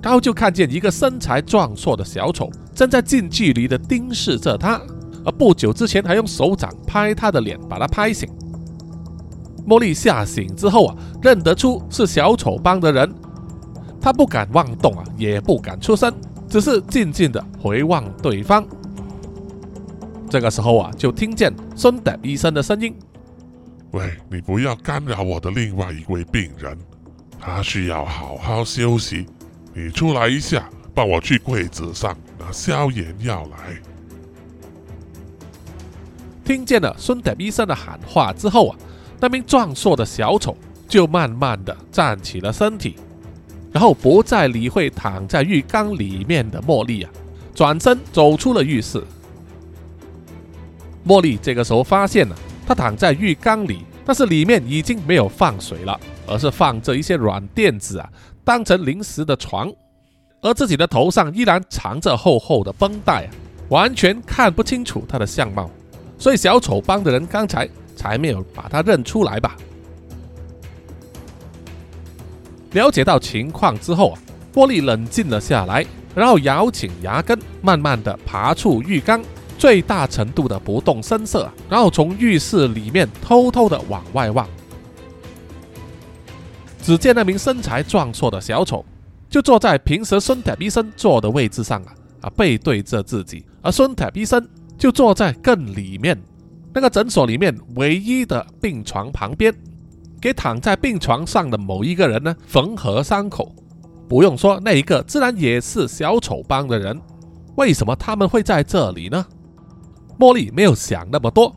[0.00, 4.80] 然后就看见一个身材壮硕的小丑正在近距离的盯视着她，
[5.26, 8.28] 而不久之前还用手掌拍他的脸，把他拍醒。
[9.66, 13.12] 茉莉吓醒之后啊，认得出是小丑帮的人，
[14.00, 16.14] 她不敢妄动啊，也不敢出声。
[16.48, 18.64] 只是静静的回望对方。
[20.30, 22.94] 这个时候啊，就听见孙德医生的声音
[23.90, 26.78] ：“喂，你不要干扰我的另外一位病人，
[27.40, 29.26] 他需要好好休息。
[29.74, 33.76] 你出来一下，帮我去柜子上拿消炎药来。”
[36.46, 38.76] 听见了孙德医生的喊话之后啊，
[39.20, 40.56] 那名壮硕的小丑
[40.88, 42.94] 就慢慢的站起了身体。
[43.72, 47.10] 然后不再理会躺在浴缸里面的茉莉啊，
[47.54, 49.02] 转身走出了浴室。
[51.06, 52.36] 茉莉这个时候发现了，
[52.66, 58.08] 她躺在浴缸里，但是里面已经没有放水了，而是放着一些软垫子啊，
[58.44, 59.70] 当成临时的床。
[60.40, 63.30] 而自己的头上依然藏着厚厚的绷带啊，
[63.68, 65.68] 完全看不清楚她的相貌，
[66.18, 69.56] 所以小丑帮的人刚才才没有把他认出来吧。
[72.72, 74.18] 了解到情况之后啊，
[74.52, 79.22] 波利冷静了下来，然后咬紧牙根，慢慢的爬出浴缸，
[79.56, 84.46] 最大程度的不动声色，然后从浴室里面偷偷的往外望。
[86.82, 88.84] 只见那名身材壮硕的小丑，
[89.30, 94.46] 就坐在平时孙塔医生坐的位置上啊，啊背对着自己，而孙塔医生
[94.78, 96.16] 就坐在更里面
[96.72, 99.54] 那个诊所里面唯一的病床旁边。
[100.18, 103.54] 给躺在病床上的某一个人呢缝合伤口，
[104.08, 106.98] 不用说，那一个自然也是小丑帮的人。
[107.56, 109.24] 为什么他们会在这里呢？
[110.18, 111.54] 茉莉没有想那么多，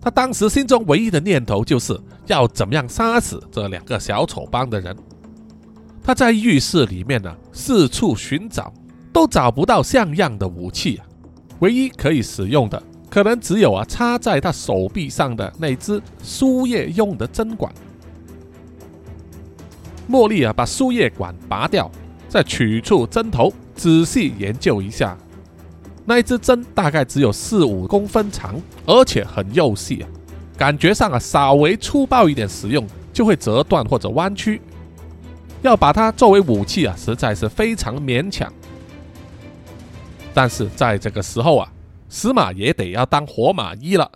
[0.00, 1.96] 她当时心中唯一的念头就是
[2.26, 4.96] 要怎么样杀死这两个小丑帮的人。
[6.02, 8.72] 她在浴室里面呢四处寻找，
[9.12, 11.06] 都找不到像样的武器啊，
[11.60, 17.72] 唯一可以使用的可能只有啊插在他手臂上的那只输液用的针管。
[20.08, 21.90] 茉莉啊，把输液管拔掉，
[22.28, 25.16] 再取出针头，仔细研究一下。
[26.04, 30.08] 那一支针大概只有四五公分长，而且很幼细啊，
[30.56, 34.60] 感觉上啊稍微粗暴一点使用就会折断或者弯曲。
[35.62, 38.52] 要把它作为武器啊，实在是非常勉强。
[40.32, 41.72] 但是在这个时候啊，
[42.08, 44.10] 司马也得要当活马医了。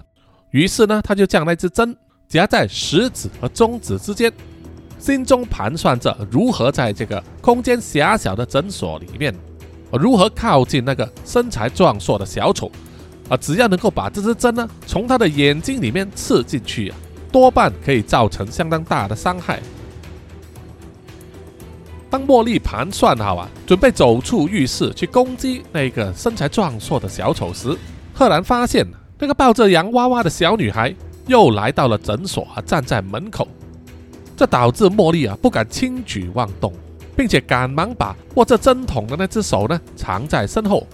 [0.51, 1.97] 于是呢，他就将那支针
[2.29, 4.33] 夹在食指和中指之间，
[4.99, 9.35] 心中盘算着如何在这个空间狭小的诊所里面，
[9.93, 12.71] 如何靠近那个身材壮硕的小丑。
[13.29, 16.97] 啊，只要能够把这支针呢从他的眼睛里面刺进去啊，
[17.33, 19.61] 多半可以造成相当大的伤害。
[22.15, 27.77] 当茉莉盘算好啊，准备走出浴室去攻击那个身材壮硕的小丑时，
[28.15, 28.87] 赫然发现
[29.19, 30.95] 那个抱着洋娃娃的小女孩
[31.27, 33.49] 又来到了诊所啊，站在门口。
[34.37, 36.73] 这导致茉莉啊不敢轻举妄动，
[37.17, 40.87] 并且赶忙把握着针筒的那只手呢藏在身后。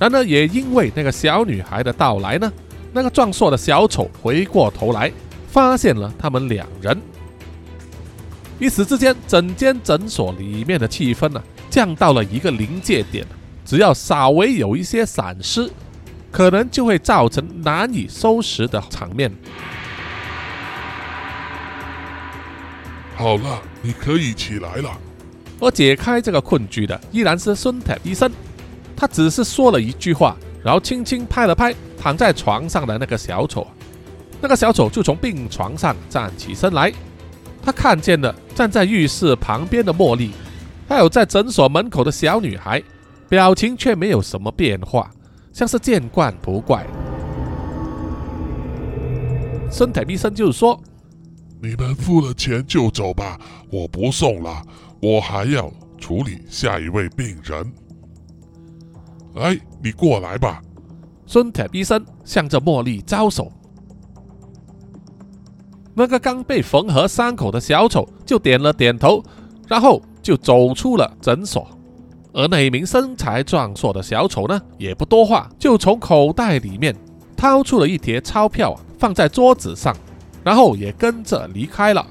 [0.00, 2.52] 然而，也因为那个小女孩的到来呢，
[2.92, 5.12] 那个壮硕的小丑回过头来，
[5.46, 7.00] 发现了他们两人。
[8.62, 13.26] 一时之间，整间诊所里面的气氛呢，降到了一个临界点。
[13.64, 15.68] 只要稍微有一些闪失，
[16.30, 19.32] 可能就会造成难以收拾的场面。
[23.16, 24.96] 好了，你可以起来了。
[25.58, 28.30] 而解开这个困局的依然是孙太医生。
[28.96, 33.66] 他只是说了一句话，然后轻轻拍了拍躺在床上的那个小丑，
[34.40, 36.92] 那个小丑就从病床上站起身来。
[37.62, 40.32] 他看见了站在浴室旁边的茉莉，
[40.88, 42.82] 还有在诊所门口的小女孩，
[43.28, 45.10] 表情却没有什么变化，
[45.52, 46.84] 像是见惯不怪。
[49.70, 50.78] 孙太医生就说
[51.62, 53.38] ：“你们付了钱就走吧，
[53.70, 54.62] 我不送了，
[55.00, 57.72] 我还要处理下一位病人。
[59.36, 60.60] 哎，你过来吧。”
[61.24, 63.50] 孙铁医生向着茉莉招手。
[65.94, 69.22] 那个刚被缝合伤口的小丑就点了点头，
[69.68, 71.66] 然后就走出了诊所。
[72.32, 76.96] 而那一名身材壮硕的小丑呢，也不多话，就从口袋里面
[77.36, 79.94] 掏出了一叠钞票，放在桌子上，
[80.42, 82.06] 然后也跟着离开了。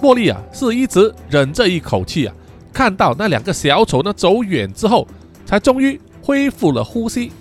[0.00, 2.34] 茉莉啊，是一直忍着一口气啊，
[2.72, 5.08] 看到那两个小丑呢走远之后，
[5.44, 7.32] 才终于恢复了呼吸。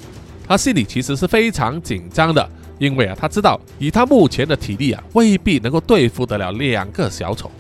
[0.47, 2.49] 他心里其实是非常紧张的。
[2.81, 7.51] 因为啊，他知道以他目前的体力啊，未必能够对付得了两个小丑。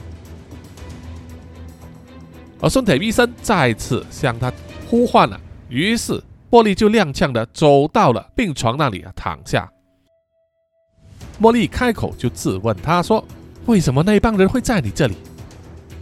[2.59, 4.51] 而孙铁医生再次向他
[4.89, 6.19] 呼唤了，于是
[6.49, 9.71] 茉莉就踉跄的走到了病床那里啊，躺下。
[11.39, 13.23] 茉莉开口就质问他说
[13.67, 15.15] ：“为什么那帮人会在你这里？”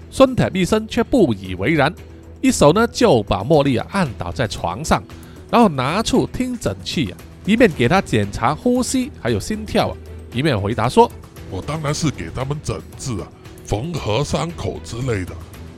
[0.09, 1.93] 孙铁医生却不以为然，
[2.39, 5.03] 一手呢就把茉莉啊按倒在床上，
[5.51, 7.17] 然后拿出听诊器啊。
[7.49, 9.97] 一面给他检查呼吸还有心跳啊，
[10.31, 11.11] 一面回答说
[11.49, 13.27] ：“我当然是给他们诊治啊，
[13.65, 15.33] 缝合伤口之类的。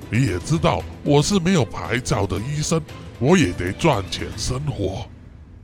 [0.09, 2.81] 你也知道我是没有牌照的医生，
[3.19, 5.05] 我也得赚钱生活，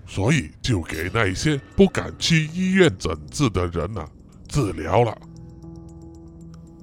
[0.06, 4.08] 所以就给那些不敢去医院诊治的人呐
[4.48, 5.14] 治疗了。”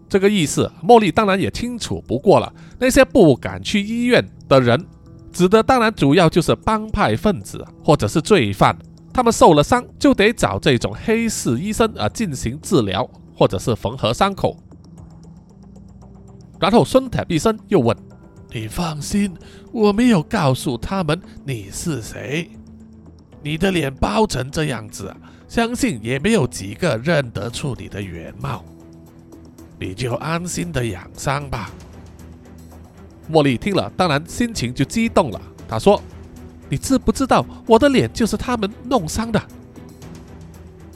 [0.07, 2.53] 这个意思，茉莉当然也清楚不过了。
[2.79, 4.87] 那些不敢去医院的人，
[5.33, 8.77] 指的当然主要就是帮派分子或者是罪犯。
[9.15, 14.57] 他们受了伤，就得找这种黑市医生啊进行治疗，或者是缝合伤口。
[16.59, 17.97] 然后孙太医生又问
[18.51, 19.33] ：“你放心，
[19.71, 22.51] 我没有告诉他们你是谁。
[23.41, 25.15] 你的脸包成这样子，
[25.47, 28.65] 相信也没有几个认得出你的原貌。
[29.79, 31.71] 你就安心的养伤吧。”
[33.31, 35.41] 茉莉听了，当然心情就激动了。
[35.69, 36.03] 她说。
[36.75, 39.41] 你知不知道我的脸就是他们弄伤的？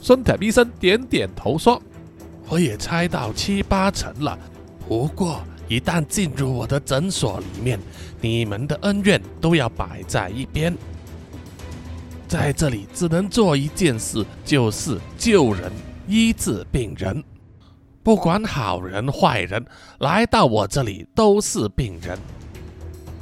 [0.01, 1.81] 孙太医生点点头说
[2.49, 4.37] ：“我也猜到七八成了。
[4.89, 7.79] 不过一旦进入我的诊所里面，
[8.19, 10.77] 你们的恩怨都要摆在一边。
[12.27, 15.71] 在这里只能做一件事，就是救人、
[16.09, 17.23] 医治病人。
[18.03, 19.65] 不管好人坏人，
[19.99, 22.19] 来到我这里都是病人。”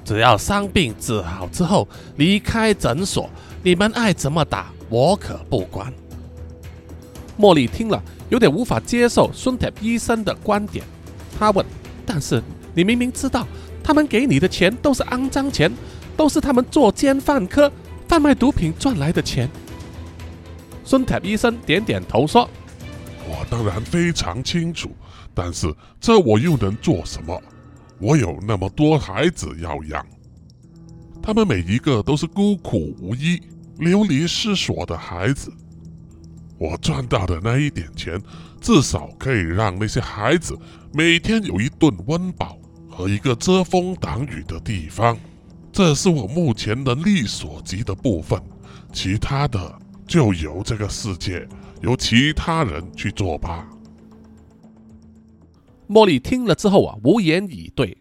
[0.08, 1.86] 只要伤病治好之后
[2.16, 3.30] 离开诊所，
[3.62, 5.94] 你们爱怎么打我可不管。
[7.38, 10.86] 茉莉听了有点无法接受孙铁医生的观点，
[11.38, 11.66] 他问
[12.08, 12.42] ：“但是
[12.74, 13.46] 你明明知道
[13.84, 15.70] 他们给你的钱都是肮脏钱，
[16.16, 17.70] 都是他们作奸犯科、
[18.08, 19.50] 贩卖毒品赚来的钱。”
[20.86, 22.50] 孙铁医生点点头说
[23.28, 24.90] ：“我当然非常清楚，
[25.34, 25.68] 但是
[26.00, 27.38] 这我又能做什么？”
[28.00, 30.06] 我有那么多孩子要养，
[31.22, 33.42] 他们每一个都是孤苦无依、
[33.78, 35.52] 流离失所的孩子。
[36.60, 38.22] 我赚到的那一点钱，
[38.62, 40.58] 至少可以让那些孩子
[40.94, 42.58] 每天有一顿温饱
[42.90, 45.18] 和一个遮风挡雨的地方。
[45.72, 48.42] 这是我目前能力所及的部分，
[48.92, 51.48] 其他的就由这个世界、
[51.82, 53.68] 由其他人去做吧。
[55.88, 57.98] 茉莉听了之后啊，无言以对。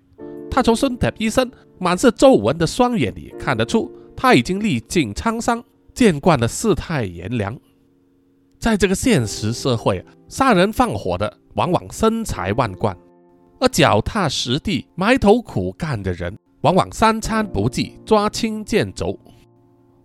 [0.50, 5.62] 她从孙特医生满是皱纹的双眼里看得出，他已经历尽沧桑，
[5.92, 7.58] 见惯了世态炎凉。
[8.58, 12.96] 在这个现实社会，杀人放火的往往身财万贯，
[13.60, 19.14] 而脚踏实地、埋头苦干的人，往往三餐不济、抓轻剑走。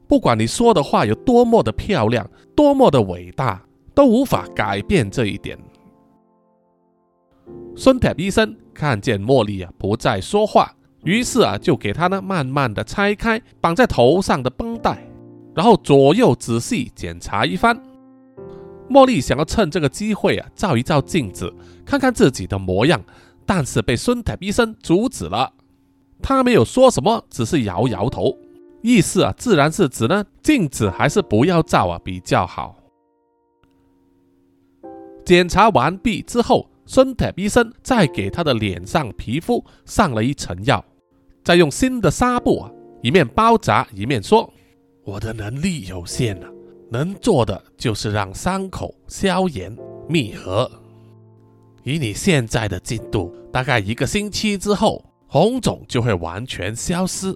[0.06, 3.66] 不管你说的话有多么的漂亮、多么的伟大，
[3.96, 5.58] 都无法改变这一点。
[7.76, 10.72] 孙铁医生看见茉莉啊不再说话，
[11.04, 15.02] 于是啊就给她呢慢慢的拆开绑在头上的绷带，
[15.56, 17.82] 然后左右仔细检查一番。
[18.90, 21.52] 茉莉想要趁这个机会啊照一照镜子，
[21.86, 23.02] 看看自己的模样，
[23.46, 25.54] 但是被孙铁医生阻止了。
[26.22, 28.38] 他没有说什么，只是摇摇头，
[28.82, 32.76] 意思啊自然是指呢镜子还是不要照啊比较好。
[35.24, 36.68] 检查完毕之后。
[36.94, 40.84] 孙特医生再给他的脸上皮肤上了一层药，
[41.42, 42.72] 再用新的纱布啊，
[43.02, 44.54] 一面包扎一面说
[45.06, 46.50] ：“我的能力有限啊，
[46.90, 49.74] 能做的就是让伤口消炎
[50.10, 50.70] 密合。
[51.86, 57.34] 以你现在的进度，大概一个星期之后，红肿就会完全消失。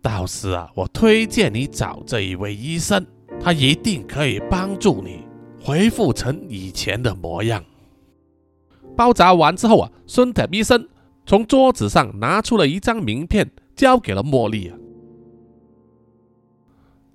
[0.00, 3.04] 到时啊，我推荐你找这一位医生，
[3.40, 5.22] 他一定可以帮助你
[5.60, 7.64] 恢复成以前的模样。”
[8.96, 10.88] 包扎完之后啊，孙特医生
[11.24, 14.76] 从桌子上拿出了一张名片，交给了茉莉啊。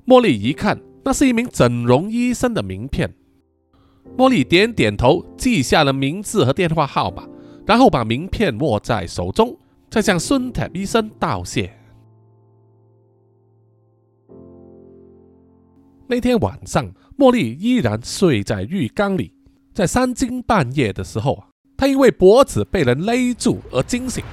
[0.06, 3.14] 茉莉一看，那是一名整容医生的名片。
[4.18, 7.28] 茉莉点点头，记下了名字和电话号码，
[7.66, 9.58] 然后把名片握在手中，
[9.90, 11.72] 再向孙特医生道谢。
[16.08, 19.34] 那天晚上，茉莉依然睡在浴缸里，
[19.74, 21.50] 在三更半夜的时候啊。
[21.78, 24.24] 他因为脖子被人勒住而惊醒，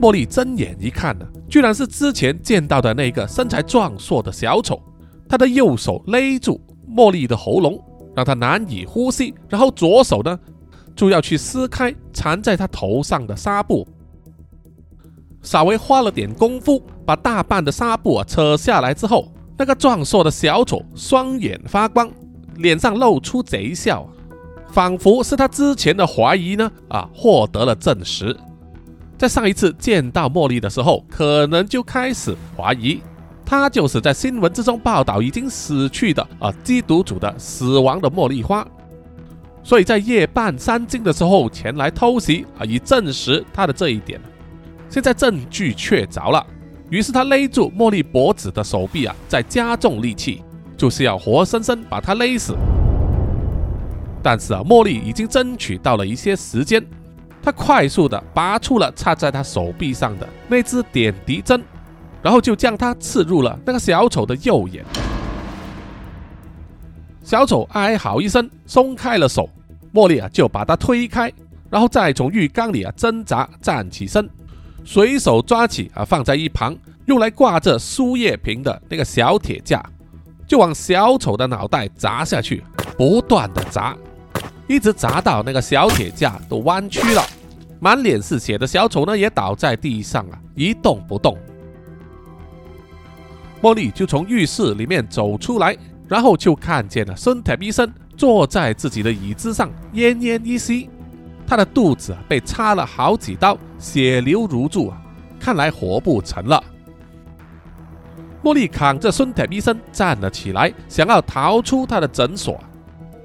[0.00, 4.80] 茉莉睁眼一看呢，居然是之前见到的那个身材壮硕的小丑。
[5.28, 7.82] 他的右手勒住茉莉的喉咙，
[8.14, 10.38] 让她难以呼吸，然后左手呢
[10.94, 13.86] 就要去撕开缠在他头上的纱布。
[15.42, 22.10] 稍微花了点功夫，把大半的纱布啊扯下来之后，那个壮硕的小丑双眼发光，
[22.56, 24.08] 脸上露出贼笑。
[24.72, 28.36] 仿佛是他之前的怀疑呢，啊，获得了证实。
[29.18, 33.00] 在上一次见到茉莉的时候，可能就开始怀疑，
[33.44, 38.66] 她就是在新闻之中报道已经死去的啊缉毒组的死亡的茉莉花，
[39.62, 44.20] 所以在夜半三更的时候前来偷袭啊，以证实他的这一点。
[44.88, 46.46] 现在证据确凿了，
[46.88, 50.42] 于是他勒住茉莉脖子的手臂啊，再加重力气，
[50.76, 52.54] 就是要活生生把她勒死。
[54.22, 56.84] 但是啊，茉莉已经争取到了一些时间，
[57.42, 61.62] 她快速的拔出了插在她手臂上的那支点滴针，
[62.22, 64.84] 然后就将它刺入了那个小丑的右眼。
[67.22, 69.48] 小丑哀嚎一声，松开了手，
[69.92, 71.32] 茉莉啊就把他推开，
[71.70, 74.28] 然后再从浴缸里啊挣扎站起身，
[74.84, 79.84] 随手抓起啊放在一旁用来挂着输液瓶的那个小铁架，
[80.46, 82.64] 就往小丑的脑袋砸下去，
[82.96, 83.96] 不断的砸。
[84.70, 87.20] 一直砸到那个小铁架都弯曲了，
[87.80, 91.36] 满脸是血的小丑呢也倒在地上啊，一动不动。
[93.60, 100.88] 茉莉就从浴室里面走出来，然后就看见了孙铁医生坐在自己的椅子上奄奄一息，
[101.48, 105.02] 他的肚子被插了好几刀，血流如注啊，
[105.40, 106.62] 看来活不成了。
[108.40, 112.62] 茉莉扛着孙铁医生站了起来，想要逃出他的诊所。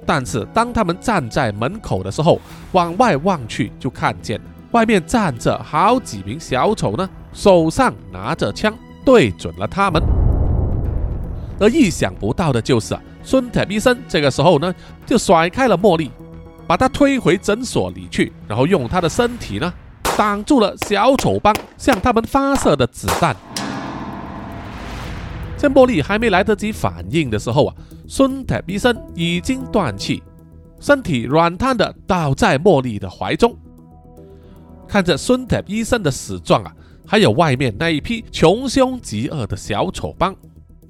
[0.06, 2.40] 但是当他们站在门口的时候，
[2.72, 4.40] 往外望去，就看见
[4.70, 8.72] 外面站着好几名小丑呢，手上拿着枪，
[9.04, 10.00] 对准了他们。
[11.58, 14.72] 而意想不到的就是啊，孙铁医生这个时候呢，
[15.04, 16.10] 就甩开了茉莉，
[16.66, 19.72] 把她推回诊所里去，然后用他的身体呢，
[20.16, 23.34] 挡住了小丑帮向他们发射的子弹。
[25.56, 27.74] 在茉莉还没来得及反应的时候啊。
[28.08, 30.22] 孙特医生已经断气，
[30.78, 33.56] 身体软瘫的倒在茉莉的怀中。
[34.86, 36.72] 看着孙特医生的死状啊，
[37.04, 40.32] 还有外面那一批穷凶极恶的小丑帮。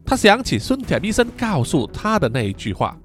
[0.04, 2.96] 他想起孙铁医生告诉他的那一句话：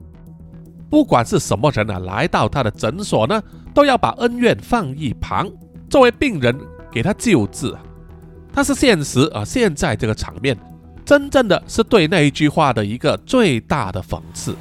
[0.90, 3.42] 不管是什么人啊，来到他的诊所呢，
[3.74, 5.50] 都要把恩怨放一旁，
[5.90, 6.54] 作为病人
[6.92, 7.74] 给他救治。
[8.52, 10.58] 他是现实啊，现在这个场面，
[11.12, 14.56] 真正的是对那一句话的一个最大的讽刺。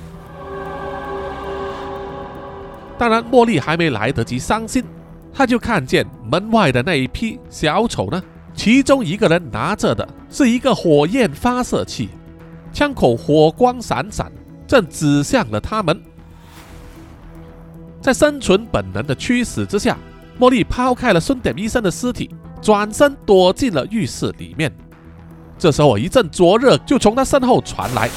[2.99, 4.83] 当然，茉莉还没来得及伤心。
[5.33, 8.21] 她就看见门外的那一批小丑呢，
[8.53, 12.09] 其中一个人拿着的是一个火焰发射器，
[12.73, 14.29] 枪口火光闪闪，
[14.67, 16.03] 正指向了他们。
[18.01, 19.97] 在生存本能的驱使之下，
[20.37, 22.29] 茉莉抛开了孙典医生的尸体，
[22.61, 24.73] 转身躲进了浴室里面。
[25.61, 28.09] 这时候，一阵灼热就从他身后传来，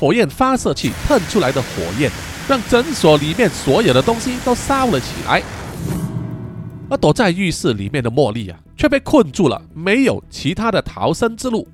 [0.00, 1.68] 火焰发射器喷出来的火
[2.00, 2.10] 焰，
[2.48, 5.42] 让诊所里面所有的东西都烧了起来。
[6.88, 11.68] 而躲在浴室里面的茉莉啊，却被困住了，没有其他的逃生之路。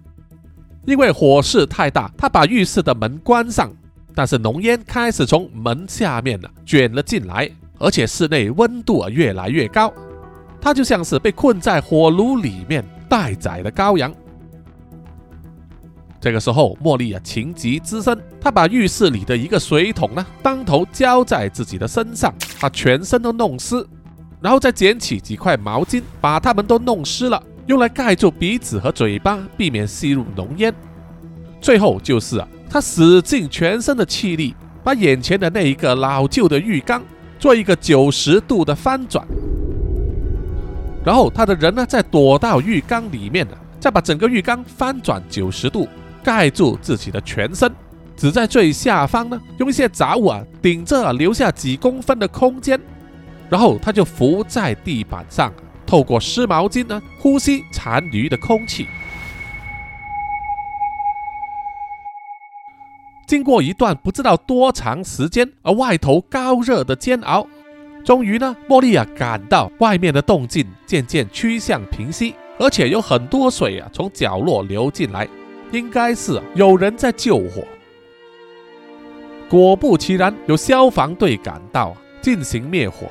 [0.84, 3.70] 因为火势太大，她把浴室的门关上，
[4.16, 9.92] 但是浓烟开始从门下面呢卷了进来，而且室内温度啊越来越高，
[10.60, 14.12] 她就像是被困在火炉里面待宰的羔羊。
[16.22, 23.84] 这个时候，茉莉啊情急之身，她把浴室里的一个水桶呢当头浇在自己的身上，把全身都弄湿。
[24.40, 30.72] 然后再捡起几块毛巾，把它们都弄湿了，用来盖住鼻子和嘴巴，避免吸入浓烟。
[31.60, 34.54] 最后就是啊，他使尽全身的气力，
[34.84, 37.02] 把眼前的那一个老旧的浴缸
[37.40, 39.26] 做一个九十度的翻转，
[41.04, 43.44] 然后他的人呢，再躲到浴缸里面，
[43.80, 45.88] 再把整个浴缸翻转九十度，
[46.22, 47.72] 盖住自己的全身，
[48.16, 52.80] 只在最下方呢，用一些杂物啊顶着，留下几公分的空间。
[53.50, 55.52] 然后他就伏在地板上，
[55.84, 58.86] 透过湿毛巾呢呼吸残余的空气。
[63.26, 67.46] 经过一段不知道多长时间，而外头高热的煎熬，
[68.04, 75.26] 终于呢，莫莉亚感到外面的动静渐渐趋向平息，而且有很多水啊从角落流进来，
[75.72, 77.64] 应该是有人在救火。
[79.48, 83.06] 果不其然，有消防队赶到进行灭火。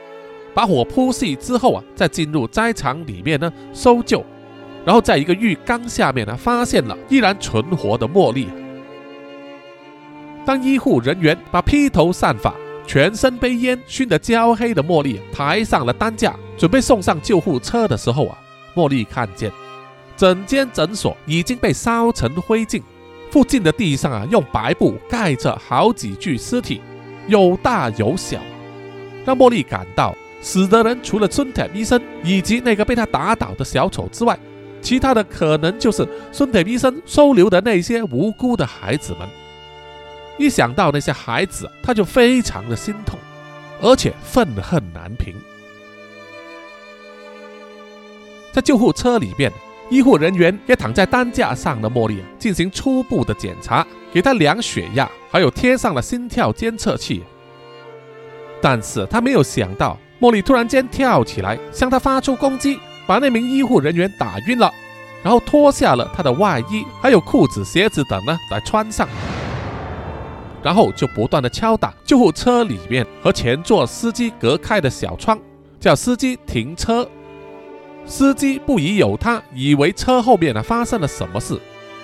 [0.53, 4.21] 把火扑熄之后啊，再进入灾场里面呢搜救，
[4.83, 8.47] 然后在一个浴缸下面呢发现了依然存活的茉莉。
[10.45, 12.53] 当医护人员把披头散发、
[12.85, 18.37] 全身被烟熏得焦黑的茉莉抬上了担架，准备送上救护车的时候啊，
[18.75, 19.49] 茉莉看见
[20.21, 22.79] 整间诊所已经被烧成灰烬，
[23.31, 26.79] 附近的地上啊用白布盖着好几具尸体，
[27.25, 28.39] 有大有小，
[29.25, 30.15] 让茉莉感到。
[30.39, 34.37] 死的人除了孙铁医生以及那个被他打倒的小丑之外，
[34.79, 39.27] 其他的可能就是孙铁医生收留的那些无辜的孩子们。
[40.37, 43.17] 一想到那些孩子，他就非常的心痛，
[43.81, 45.33] 而且愤恨难平。
[48.51, 49.51] 在救护车里面，
[49.91, 57.21] 医护人员也躺在担架上的茉莉进行初步的检查，给她量血压，还有贴上了心跳监测器。
[58.61, 59.97] 但是他没有想到。
[60.21, 64.71] 茉莉突然间跳起来，向他发出攻击，把那名医护人员打晕了，
[65.23, 69.09] 然后脱下了他的外衣，还有裤子、鞋子等呢来穿上，
[70.61, 75.39] 然后就不断的敲打救护车里面和前座司机隔开的小窗，
[75.79, 77.09] 叫司机停车。
[78.11, 81.57] 司机不疑有他，以为车后面呢发生了什么事，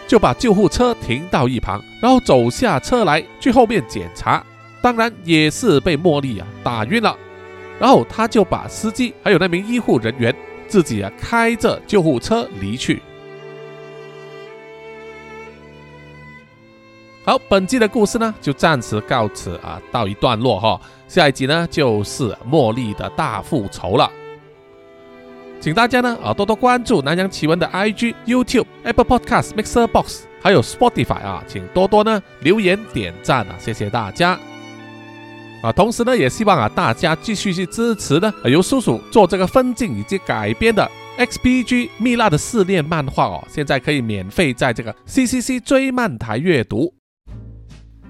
[0.08, 4.42] 就把救护车停到一旁，然后走下车来去后面检查，
[4.82, 7.14] 当然也是被茉莉啊打晕了。
[7.78, 10.34] 然后他就把司机还有那名医护人员
[10.70, 13.02] 自己啊开着救护车离去。
[17.26, 20.80] 好，本集的故事呢就暂时告辞啊，到一段落哈。
[21.10, 24.10] 下一集呢就是茉莉的大复仇了，
[25.60, 34.40] 请大家呢啊多多关注南洋奇闻的 IG、YouTube、Apple Podcast、Mixer Box，还有 Spotify 啊，请多多呢留言点赞啊，谢谢大家。
[35.64, 46.94] 啊，同时呢，也希望啊大家继续去支持呢，由叔叔做这个分镜以及改编的 XPG 蜜蜡的试炼漫画哦，现在可以免费在这个 CCC 追漫台阅读。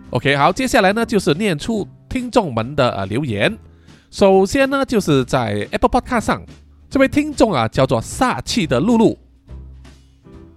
[0.10, 3.58] OK，好，接下来呢就是念出听众们的呃留言。
[4.12, 6.46] 首先呢就是在 Apple Podcast 上，
[6.98, 9.16] 这位听众啊叫做煞气的露露。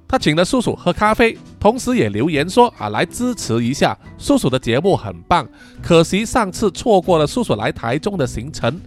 [0.08, 5.46] 他请了叔叔喝咖啡，同时也留言说啊，来支持一下叔叔的节目很棒，
[5.82, 8.80] 可惜上次错过了叔叔来台中的行程，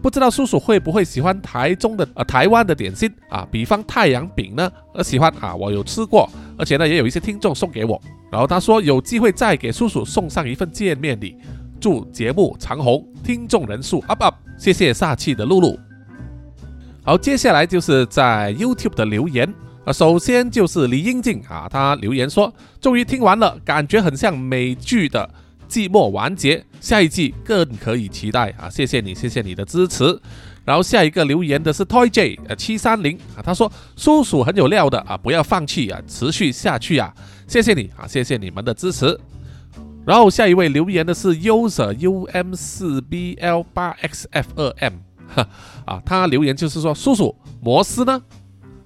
[0.00, 3.44] 不知道叔叔会不会喜欢台中的呃台湾的点心啊？
[3.50, 4.70] 比方太阳饼呢？
[4.94, 8.00] 呃，喜欢啊，我有吃过，而且呢也有一些听众送给我。
[8.30, 11.34] 然后他说有机会再给叔叔送上一份见面礼，
[11.80, 14.36] 祝节目长红，听众人数 up up。
[14.56, 15.76] 谢谢煞气的露露。
[17.02, 19.52] 好，接下来就是在 YouTube 的留言
[19.84, 25.28] 啊，首先就是李英静啊，他留言说终于听完了，感觉很像美剧的。
[25.66, 28.68] 季末完结，下一季更可以期待啊！
[28.68, 30.20] 谢谢你，谢谢你的支持。
[30.64, 37.14] 然后下一个留言的是 Toy J 呃七三零啊，他说叔叔很有料的啊，不要放弃啊，持续下去啊！
[37.46, 39.16] 谢谢你啊，谢谢你们的支持。
[40.04, 44.94] 然后下一位留言的是 User U M 四 B L 八 X F 二 M
[45.84, 48.20] 啊，他留言就是说叔叔摩斯呢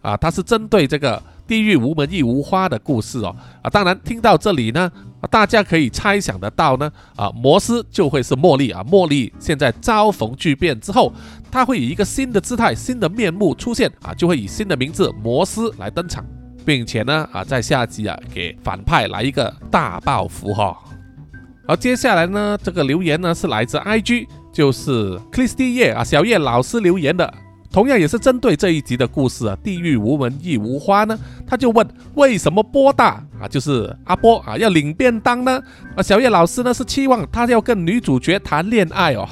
[0.03, 4.91] 啊，他是针对这个地狱无门亦无花的故事哦啊，当然听到这里呢。
[5.21, 11.11] 啊大家可以猜想得到呢，啊，摩斯就会是茉莉啊，茉莉现在遭逢巨变之后，
[11.51, 16.23] 他会以一个新的姿态、新的面目出现啊，就会以新的名字摩斯来登场，
[16.67, 20.77] 并且呢，啊，在下集啊给反派来一个大报复哈。
[21.67, 27.35] 好，接下来呢，这个留言呢是来自 IG，就是 Christy 叶啊，小叶老师留言的。
[27.73, 31.85] 同样也是针对这一集的故事啊，地狱无门亦无花呢，他就问
[32.15, 35.61] 为什么波大啊，就是阿波啊要领便当呢？
[35.97, 39.29] 啊，小叶老师呢是期望他要跟女主角谈恋爱哦。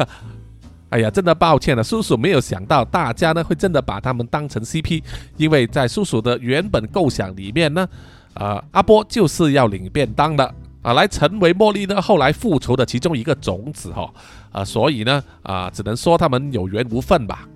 [0.88, 5.02] 哎呀，真的抱歉了，叔叔没有想到大家呢会真的把他们当成 CP，
[5.36, 7.86] 因为在叔叔的原本构想里面呢，
[8.32, 10.54] 呃，阿波就是要领便当的
[10.86, 14.08] 啊，来成为茉莉呢后来复仇的其中一个种子哈，
[14.52, 17.48] 啊，所以呢，啊，只能说他们有缘无分吧。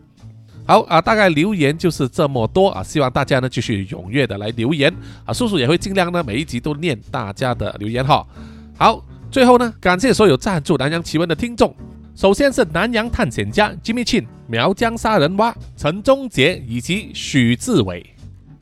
[0.67, 4.93] 好啊，大概留言就是这么多啊，希望大家呢继续踊跃的来留言。
[5.25, 8.27] 啊，叔叔也会尽量呢每一集都念大家的留言哈。
[8.77, 9.01] 好，
[9.31, 11.73] 最后呢，感谢所有赞助南洋奇闻的听众，
[12.17, 18.05] 首先是南洋探险家 Jimmy Chin、苗疆杀人蛙陈忠杰以及许志伟，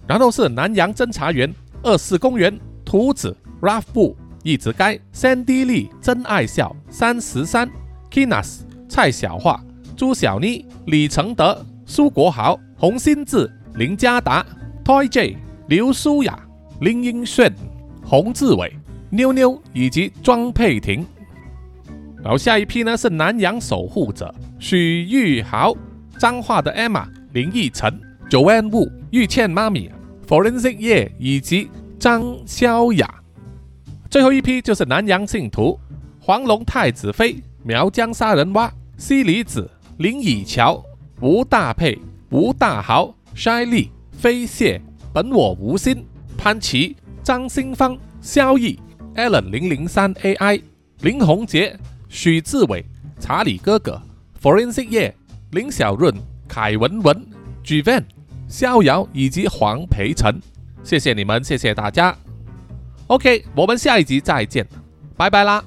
[0.07, 1.51] 然后是南洋侦查员
[1.83, 2.55] 二四公园
[2.85, 4.15] 图子 Ralph 布
[4.49, 7.69] 一直该 Sandy Lee 真爱笑三十三。
[8.11, 9.61] Kinas 蔡小桦
[9.95, 11.63] 朱小妮李承德。
[11.85, 14.45] 苏国豪、洪新志、林家达、
[14.85, 15.37] Toy J、
[15.69, 16.39] 刘舒雅、
[16.81, 17.53] 林英炫、
[18.03, 18.75] 洪志伟、
[19.11, 21.05] 妞妞以及庄佩婷。
[22.23, 24.35] 然后下一批呢是南洋守护者。
[24.59, 25.75] 许玉豪、
[26.19, 29.91] 彰化的 Emma、林奕晨、Joanne Wu、玉倩妈咪、
[30.27, 33.19] Forensic 叶以及张潇雅。
[34.11, 35.79] 最后一批就是南洋信徒
[36.21, 40.83] 黄龙太子妃、苗疆杀人蛙、西里子、林以乔。
[41.21, 41.99] 吴大佩、
[42.31, 44.81] 吴大豪、筛利、飞蟹、
[45.13, 46.07] 本我无心、
[46.37, 48.79] 潘琪、张新芳、萧毅、
[49.17, 50.63] Allen 零零三 AI、
[51.01, 51.77] 林宏杰、
[52.09, 52.85] 许志伟、
[53.19, 54.01] 查理哥哥、
[54.41, 55.13] Forensic 叶、
[55.51, 56.15] 林小润、
[56.47, 57.27] 凯文文、
[57.65, 58.05] Gvan、
[58.47, 60.41] 逍遥以及黄培成，
[60.85, 62.17] 谢谢你们，谢谢大家。
[63.09, 64.67] OK，我们下一集再见，
[65.17, 65.65] 拜拜啦。